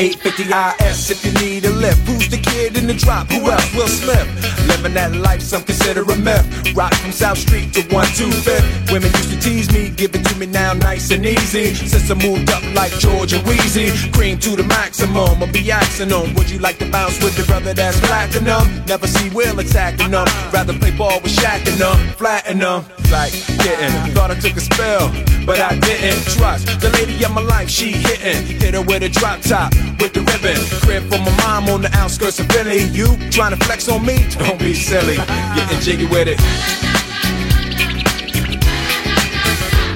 850 0.00 0.88
IS 0.88 1.10
if 1.10 1.20
you 1.26 1.32
need 1.44 1.66
a 1.66 1.70
lift. 1.76 2.00
Who's 2.08 2.26
the 2.30 2.38
kid 2.38 2.78
in 2.78 2.86
the 2.86 2.94
drop? 2.94 3.30
Who 3.30 3.50
else? 3.50 3.74
Will 3.74 3.86
Smith. 3.86 4.26
Living 4.66 4.94
that 4.94 5.14
life, 5.14 5.42
some 5.42 5.62
consider 5.62 6.00
a 6.00 6.16
myth. 6.16 6.46
Rock 6.74 6.94
from 6.94 7.12
South 7.12 7.36
Street 7.36 7.74
to 7.74 7.82
125th. 7.82 8.92
Women 8.92 9.12
used 9.12 9.28
to 9.28 9.38
tease 9.38 9.70
me, 9.70 9.90
to 9.90 10.08
me 10.40 10.46
now 10.46 10.72
nice 10.72 11.10
and 11.10 11.24
easy. 11.24 11.74
Since 11.74 12.10
I 12.10 12.14
moved 12.14 12.50
up 12.50 12.62
like 12.74 12.92
Georgia 12.92 13.38
Wheezy, 13.46 13.90
cream 14.10 14.38
to 14.38 14.56
the 14.56 14.62
maximum. 14.62 15.42
I'll 15.42 15.52
be 15.52 15.70
asking 15.70 16.08
them, 16.08 16.34
would 16.34 16.48
you 16.48 16.58
like 16.58 16.78
to 16.78 16.90
bounce 16.90 17.22
with 17.22 17.36
the 17.36 17.44
brother 17.44 17.74
that's 17.74 18.00
platinum? 18.00 18.64
Never 18.86 19.06
see 19.06 19.28
Will 19.30 19.58
attacking 19.60 20.12
them. 20.12 20.26
Rather 20.50 20.72
play 20.72 20.92
ball 20.96 21.20
with 21.20 21.36
Shaq 21.36 21.68
and 21.68 21.78
them, 21.78 21.96
flatten 22.16 22.58
them. 22.58 22.84
Like 23.12 23.32
getting, 23.58 23.92
thought 24.14 24.30
I 24.30 24.34
took 24.34 24.56
a 24.56 24.60
spell, 24.60 25.12
but 25.44 25.60
I 25.60 25.78
didn't 25.78 26.24
trust 26.32 26.80
the 26.80 26.88
lady 26.90 27.22
of 27.22 27.32
my 27.32 27.42
life. 27.42 27.68
She 27.68 27.92
hitting, 27.92 28.46
hit 28.60 28.74
her 28.74 28.82
with 28.82 29.02
a 29.02 29.10
drop 29.10 29.42
top 29.42 29.74
with 30.00 30.14
the 30.14 30.20
ribbon. 30.20 30.56
Crib 30.80 31.02
for 31.12 31.18
my 31.18 31.36
mom 31.44 31.68
on 31.68 31.82
the 31.82 31.92
outskirts 31.94 32.40
of 32.40 32.46
Philly. 32.46 32.84
You 32.84 33.06
trying 33.30 33.56
to 33.56 33.62
flex 33.64 33.88
on 33.88 34.06
me? 34.06 34.26
Don't 34.38 34.58
be 34.58 34.72
silly. 34.72 35.16
Getting 35.54 35.80
jiggy 35.80 36.06
with 36.06 36.28
it. 36.28 36.99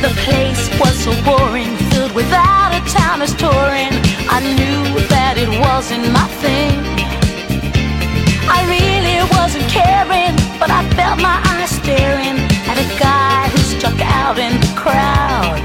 The 0.00 0.08
place 0.24 0.70
was 0.80 0.96
so 1.04 1.12
boring, 1.28 1.76
filled 1.92 2.12
without 2.12 2.72
a 2.72 2.78
of 2.80 2.88
towners 2.88 3.34
touring. 3.34 3.92
I 4.32 4.40
knew 4.56 4.96
that 5.12 5.36
it 5.36 5.50
wasn't 5.60 6.08
my 6.08 6.24
thing. 6.40 6.72
I 8.48 8.64
really 8.64 9.20
wasn't 9.36 9.68
caring, 9.68 10.32
but 10.56 10.70
I 10.70 10.88
felt 10.96 11.20
my 11.20 11.36
eyes 11.52 11.68
staring 11.68 12.40
at 12.64 12.80
a 12.80 12.88
guy 12.96 13.48
who 13.52 13.60
stuck 13.76 14.00
out 14.00 14.38
in 14.38 14.56
the 14.64 14.72
crowd. 14.72 15.60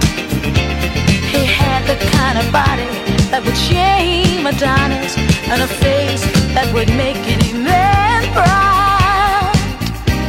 He 1.32 1.48
had 1.48 1.88
the 1.88 1.96
kind 2.12 2.36
of 2.36 2.46
body 2.52 2.92
that 3.32 3.40
would 3.40 3.56
shame 3.56 4.44
Adonis 4.46 5.16
and 5.48 5.64
a 5.64 5.68
face 5.80 6.28
that 6.52 6.68
would 6.76 6.92
make 7.00 7.24
any 7.32 7.54
man 7.56 8.28
proud. 8.36 9.56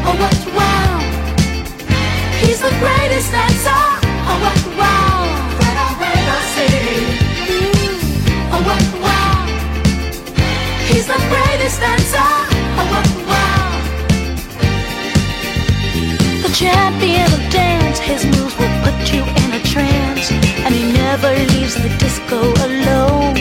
Oh, 0.07 0.15
what 0.15 0.39
wow! 0.55 1.03
He's 2.39 2.61
the 2.63 2.71
greatest. 2.79 3.35
Oh, 3.35 3.86
Oh, 11.19 12.79
oh, 12.79 13.03
oh. 13.29 13.47
champion 16.53 17.33
of 17.33 17.41
dance, 17.51 17.99
his 17.99 18.25
moves 18.25 18.57
will 18.59 18.73
put 18.85 19.13
you 19.13 19.23
in 19.43 19.53
a 19.53 19.63
trance. 19.65 20.31
And 20.65 20.75
he 20.75 20.93
never 20.93 21.31
leaves 21.53 21.75
the 21.75 21.89
disco 21.99 22.41
alone. 22.67 23.37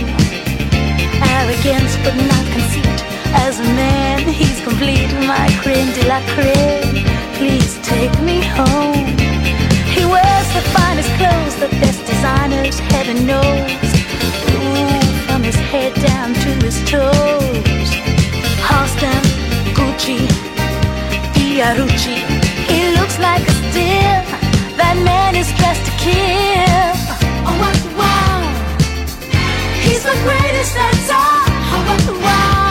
Arrogance 1.35 1.95
but 2.03 2.15
not 2.31 2.45
conceit. 2.53 2.99
As 3.45 3.59
a 3.59 3.63
man, 3.63 4.19
he's 4.27 4.61
complete. 4.63 5.11
My 5.27 5.47
creme 5.61 5.91
de 5.93 6.07
la 6.07 6.21
creme. 6.33 7.05
Please 7.35 7.79
take 7.83 8.15
me 8.21 8.41
home. 8.41 9.05
He 9.95 10.03
wears 10.05 10.49
the 10.53 10.63
finest 10.75 11.11
clothes, 11.19 11.55
the 11.55 11.69
best 11.79 12.05
designers, 12.05 12.79
heaven 12.79 13.25
knows. 13.25 13.94
His 15.45 15.55
head 15.57 15.93
down 15.93 16.33
to 16.33 16.49
his 16.65 16.77
toes. 16.89 17.89
Halston, 18.67 19.23
Gucci, 19.77 20.25
Fiorucci. 21.35 22.17
He 22.69 22.79
looks 22.97 23.19
like 23.19 23.43
a 23.47 23.55
steal. 23.69 24.21
That 24.81 24.97
man 25.05 25.35
is 25.35 25.47
dressed 25.59 25.85
to 25.85 25.93
kill. 26.01 26.93
Oh, 27.47 27.55
what 27.61 27.77
wow! 27.99 28.41
He's 29.85 30.01
the 30.01 30.17
greatest 30.25 30.73
that's 30.73 31.09
all. 31.11 31.45
Oh, 31.73 31.81
what 31.89 32.23
wow! 32.23 32.64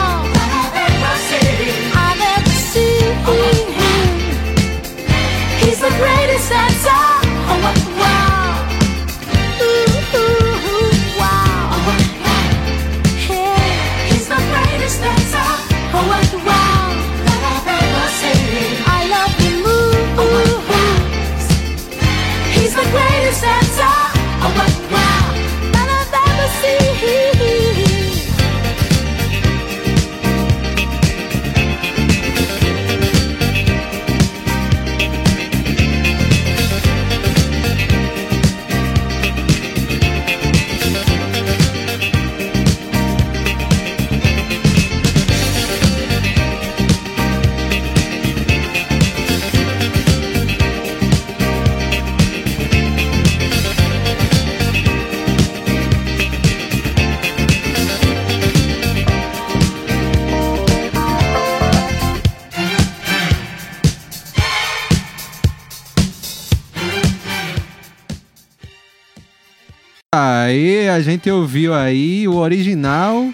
A 70.95 71.01
gente 71.01 71.29
ouviu 71.29 71.73
aí 71.73 72.27
o 72.27 72.35
original 72.35 73.29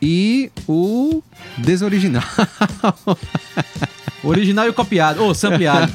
e 0.00 0.50
o 0.68 1.22
desoriginal. 1.56 2.22
Original 4.22 4.66
e 4.66 4.68
o 4.70 4.74
copiado. 4.74 5.22
Ou 5.22 5.34
sampleado. 5.34 5.92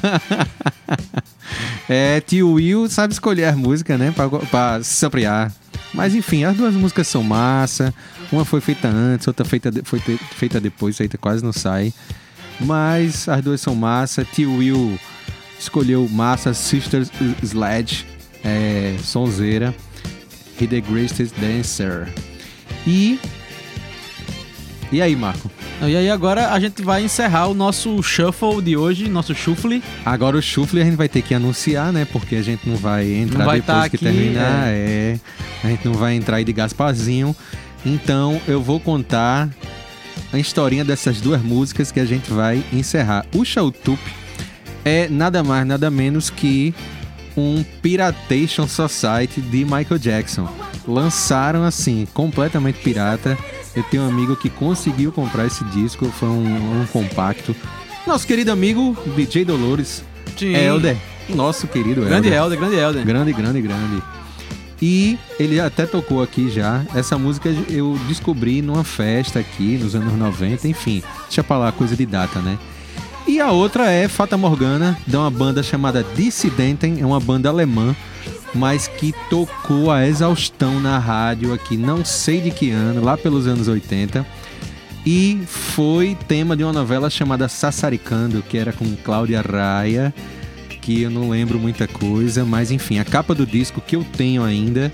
é, 1.89 2.21
tio 2.21 2.51
Will 2.53 2.89
sabe 2.89 3.13
escolher 3.13 3.45
as 3.45 3.55
músicas, 3.55 3.99
né? 3.99 4.11
Pra, 4.15 4.29
pra 4.29 4.83
samplear. 4.83 5.51
Mas 5.93 6.15
enfim, 6.15 6.43
as 6.43 6.55
duas 6.55 6.73
músicas 6.73 7.07
são 7.07 7.21
massa. 7.23 7.93
Uma 8.31 8.45
foi 8.45 8.61
feita 8.61 8.87
antes, 8.87 9.27
outra 9.27 9.45
feita 9.45 9.69
de- 9.69 9.83
foi 9.83 9.99
te- 9.99 10.17
feita 10.35 10.59
depois, 10.59 10.99
aí 10.99 11.07
quase 11.19 11.43
não 11.43 11.53
sai. 11.53 11.93
Mas 12.59 13.27
as 13.29 13.41
duas 13.43 13.61
são 13.61 13.75
massa. 13.75 14.25
Tio 14.25 14.55
Will 14.57 14.97
escolheu 15.59 16.07
massa, 16.09 16.53
Sisters 16.53 17.11
Sledge, 17.43 18.05
é, 18.43 18.95
sonzeira. 19.03 19.73
E 20.59 20.67
The 20.67 20.81
Greatest 20.81 21.33
Dancer. 21.39 22.07
E. 22.85 23.19
E 24.91 25.01
aí, 25.01 25.15
Marco? 25.15 25.49
E 25.81 25.97
aí 25.97 26.09
agora 26.09 26.51
a 26.51 26.59
gente 26.59 26.81
vai 26.81 27.03
encerrar 27.03 27.47
o 27.47 27.53
nosso 27.53 28.01
shuffle 28.01 28.61
de 28.61 28.77
hoje, 28.77 29.09
nosso 29.09 29.35
shuffle. 29.35 29.83
Agora 30.05 30.37
o 30.37 30.41
Shuffle 30.41 30.81
a 30.81 30.85
gente 30.85 30.95
vai 30.95 31.09
ter 31.09 31.21
que 31.21 31.33
anunciar, 31.33 31.91
né? 31.91 32.05
Porque 32.05 32.35
a 32.35 32.41
gente 32.41 32.69
não 32.69 32.77
vai 32.77 33.11
entrar 33.11 33.39
Não 33.39 33.45
vai 33.45 33.59
depois 33.59 33.77
tá 33.77 33.89
que 33.89 33.95
aqui, 33.97 34.05
terminar. 34.05 34.67
É. 34.67 35.19
A 35.63 35.67
gente 35.67 35.85
não 35.85 35.93
vai 35.93 36.15
entrar 36.15 36.37
aí 36.37 36.45
de 36.45 36.53
Gasparzinho. 36.53 37.35
Então 37.85 38.39
eu 38.47 38.61
vou 38.61 38.79
contar 38.79 39.49
a 40.31 40.39
historinha 40.39 40.85
dessas 40.85 41.19
duas 41.19 41.41
músicas 41.41 41.91
que 41.91 41.99
a 41.99 42.05
gente 42.05 42.31
vai 42.31 42.63
encerrar. 42.71 43.25
O 43.35 43.43
Shautup 43.43 43.99
é 44.85 45.09
nada 45.09 45.43
mais, 45.43 45.65
nada 45.65 45.91
menos 45.91 46.29
que 46.29 46.73
um 47.35 47.63
Piratation 47.81 48.67
Society 48.67 49.41
de 49.41 49.63
Michael 49.63 49.97
Jackson. 49.97 50.47
Lançaram 50.87 51.63
assim, 51.63 52.07
completamente 52.13 52.79
pirata. 52.79 53.37
Eu 53.75 53.83
tenho 53.83 54.03
um 54.03 54.07
amigo 54.07 54.35
que 54.35 54.49
conseguiu 54.49 55.11
comprar 55.11 55.45
esse 55.45 55.63
disco, 55.65 56.05
foi 56.05 56.29
um, 56.29 56.81
um 56.81 56.85
compacto. 56.87 57.55
Nosso 58.05 58.27
querido 58.27 58.51
amigo 58.51 58.97
DJ 59.15 59.45
Dolores, 59.45 60.03
Sim. 60.37 60.53
Helder. 60.53 60.97
Nosso 61.29 61.67
querido 61.67 62.01
Grande 62.01 62.27
Helder. 62.27 62.33
Helder, 62.33 62.59
grande 62.59 62.75
Helder. 62.75 63.05
Grande, 63.05 63.33
grande, 63.33 63.61
grande. 63.61 64.03
E 64.81 65.17
ele 65.39 65.61
até 65.61 65.85
tocou 65.85 66.21
aqui 66.21 66.49
já. 66.49 66.83
Essa 66.93 67.17
música 67.17 67.47
eu 67.69 67.97
descobri 68.09 68.61
numa 68.61 68.83
festa 68.83 69.39
aqui 69.39 69.77
nos 69.77 69.95
anos 69.95 70.13
90, 70.13 70.67
enfim. 70.67 71.01
Deixa 71.23 71.41
pra 71.41 71.57
lá, 71.57 71.71
coisa 71.71 71.95
de 71.95 72.05
data, 72.05 72.39
né? 72.39 72.59
E 73.25 73.39
a 73.39 73.51
outra 73.51 73.89
é 73.89 74.07
Fata 74.07 74.37
Morgana, 74.37 74.97
de 75.07 75.15
uma 75.15 75.29
banda 75.31 75.63
chamada 75.63 76.05
Dissidenten, 76.15 76.99
é 76.99 77.05
uma 77.05 77.19
banda 77.19 77.49
alemã, 77.49 77.95
mas 78.53 78.87
que 78.87 79.13
tocou 79.29 79.89
a 79.91 80.05
exaustão 80.05 80.79
na 80.79 80.99
rádio 80.99 81.53
aqui, 81.53 81.77
não 81.77 82.03
sei 82.03 82.41
de 82.41 82.51
que 82.51 82.69
ano, 82.69 83.03
lá 83.03 83.17
pelos 83.17 83.47
anos 83.47 83.67
80. 83.67 84.25
E 85.05 85.41
foi 85.47 86.17
tema 86.27 86.55
de 86.55 86.63
uma 86.63 86.73
novela 86.73 87.09
chamada 87.09 87.47
Sassaricando, 87.49 88.41
que 88.47 88.57
era 88.57 88.71
com 88.71 88.85
Cláudia 89.03 89.41
Raia, 89.41 90.13
que 90.81 91.01
eu 91.01 91.09
não 91.09 91.29
lembro 91.29 91.57
muita 91.59 91.87
coisa, 91.87 92.45
mas 92.45 92.71
enfim, 92.71 92.99
a 92.99 93.05
capa 93.05 93.33
do 93.33 93.45
disco 93.45 93.81
que 93.81 93.95
eu 93.95 94.03
tenho 94.15 94.43
ainda 94.43 94.91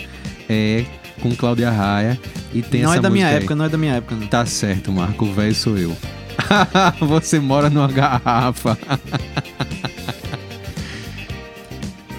é 0.47 0.85
com 1.19 1.35
Cláudia 1.35 1.69
Raia 1.69 2.17
e 2.53 2.61
tem 2.61 2.83
Não 2.83 2.89
essa 2.91 2.99
é 2.99 3.01
da 3.01 3.09
minha 3.09 3.27
aí. 3.27 3.35
época, 3.35 3.55
não 3.55 3.65
é 3.65 3.69
da 3.69 3.77
minha 3.77 3.95
época. 3.95 4.15
Não. 4.15 4.27
Tá 4.27 4.45
certo, 4.45 4.91
Marco, 4.91 5.25
o 5.25 5.33
velho 5.33 5.53
sou 5.53 5.77
eu. 5.77 5.95
Você 7.01 7.39
mora 7.39 7.69
numa 7.69 7.87
garrafa. 7.87 8.77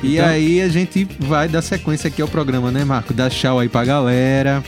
E 0.03 0.15
Então- 0.17 0.29
aí 0.29 0.61
a 0.63 0.69
gente 0.69 1.05
vai 1.19 1.47
dar 1.49 1.63
sequência 1.63 2.09
aqui 2.09 2.23
ao 2.23 2.29
programa, 2.29 2.71
né, 2.71 2.85
Marco? 2.85 3.13
Dá 3.13 3.29
tchau 3.29 3.59
aí 3.59 3.69
pra 3.69 3.85
galera. 3.85 4.63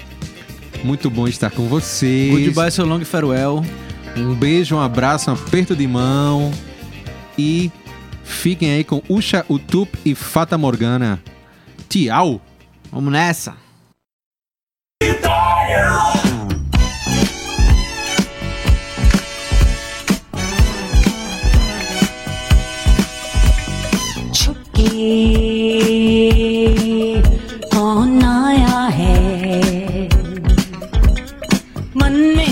Muito 0.84 1.09
bom 1.09 1.26
estar 1.28 1.50
com 1.50 1.66
vocês. 1.68 2.30
Goodbye, 2.32 2.70
so 2.70 2.84
long 2.84 3.05
farewell. 3.05 3.64
Um 4.16 4.34
beijo, 4.34 4.74
um 4.76 4.80
abraço, 4.80 5.30
um 5.30 5.34
aperto 5.34 5.74
de 5.74 5.86
mão. 5.86 6.53
E 7.38 7.70
fiquem 8.24 8.72
aí 8.72 8.84
com 8.84 9.00
Usha 9.09 9.44
Utup 9.48 9.96
e 10.05 10.14
Fata 10.14 10.59
Morgana. 10.59 11.18
Tchau! 11.88 12.40
Vamos 12.90 13.11
nessa! 13.12 13.61
मन 32.12 32.34
में 32.36 32.44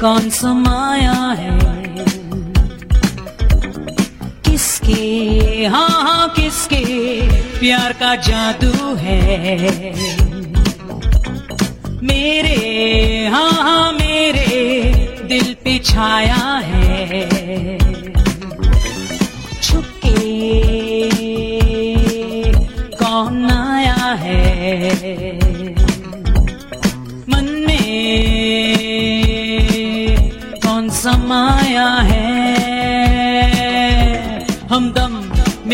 कौन 0.00 0.28
समाया 0.30 1.12
है? 1.38 1.54
किसके? 4.46 5.66
हाँ 5.66 5.88
हाँ 5.88 6.28
किसके? 6.28 6.84
प्यार 7.60 7.92
का 7.92 8.14
जादू 8.28 8.94
है। 8.94 9.92
मेरे 12.02 12.56
हाँ 13.26 13.52
हाँ 13.52 13.92
मेरे 13.92 14.46
दिल 15.28 15.54
पे 15.64 15.78
छाया 15.84 16.44
है। 16.64 16.75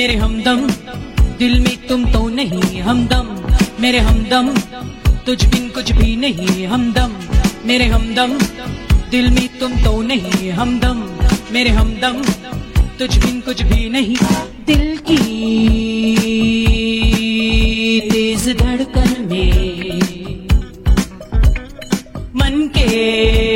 मेरे 0.03 0.15
हमदम, 0.17 0.61
दिल 1.39 1.61
में 1.61 1.77
तुम 1.87 2.05
तो 2.13 2.29
नहीं 2.29 2.81
हमदम। 2.83 3.27
मेरे 3.81 3.99
हमदम, 3.99 4.49
तुझ 5.27 5.45
बिन 5.45 5.69
कुछ 5.69 5.93
भी 5.93 6.17
नहीं 6.17 6.67
हमदम। 6.67 7.13
मेरे 7.67 7.85
हमदम, 7.85 8.33
दिल 9.11 9.29
में 9.31 9.49
तुम 9.59 9.73
तो 9.85 10.03
नहीं 10.03 10.51
हमदम। 10.51 11.05
मेरे 11.53 11.71
हमदम, 11.71 12.21
तुझ 12.99 13.11
बिन 13.17 13.41
कुछ 13.41 13.63
भी 13.63 13.89
नहीं। 13.91 14.17
दिल 14.67 14.99
की 14.99 15.19
तेज 18.11 18.49
धड़कन 18.59 19.29
में 19.31 20.49
मन 22.35 22.69
के 22.69 23.52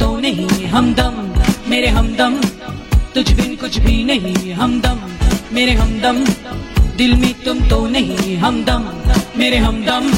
तो 0.00 0.20
नहीं, 0.20 0.66
हमदम, 0.66 1.42
मेरे 1.70 1.88
हमदम। 1.88 2.40
तुझ 3.14 3.32
बिन 3.32 3.56
कुछ 3.56 3.78
भी 3.78 4.04
नहीं, 4.04 4.52
हमदम, 4.52 4.98
मेरे 5.52 5.72
हमदम। 5.72 6.24
दिल 6.96 7.14
में 7.14 7.34
तुम 7.34 7.68
तो 7.68 7.88
नहीं, 7.88 8.36
हमदम, 8.36 8.82
मेरे 9.36 9.56
हमदम। 9.56 10.12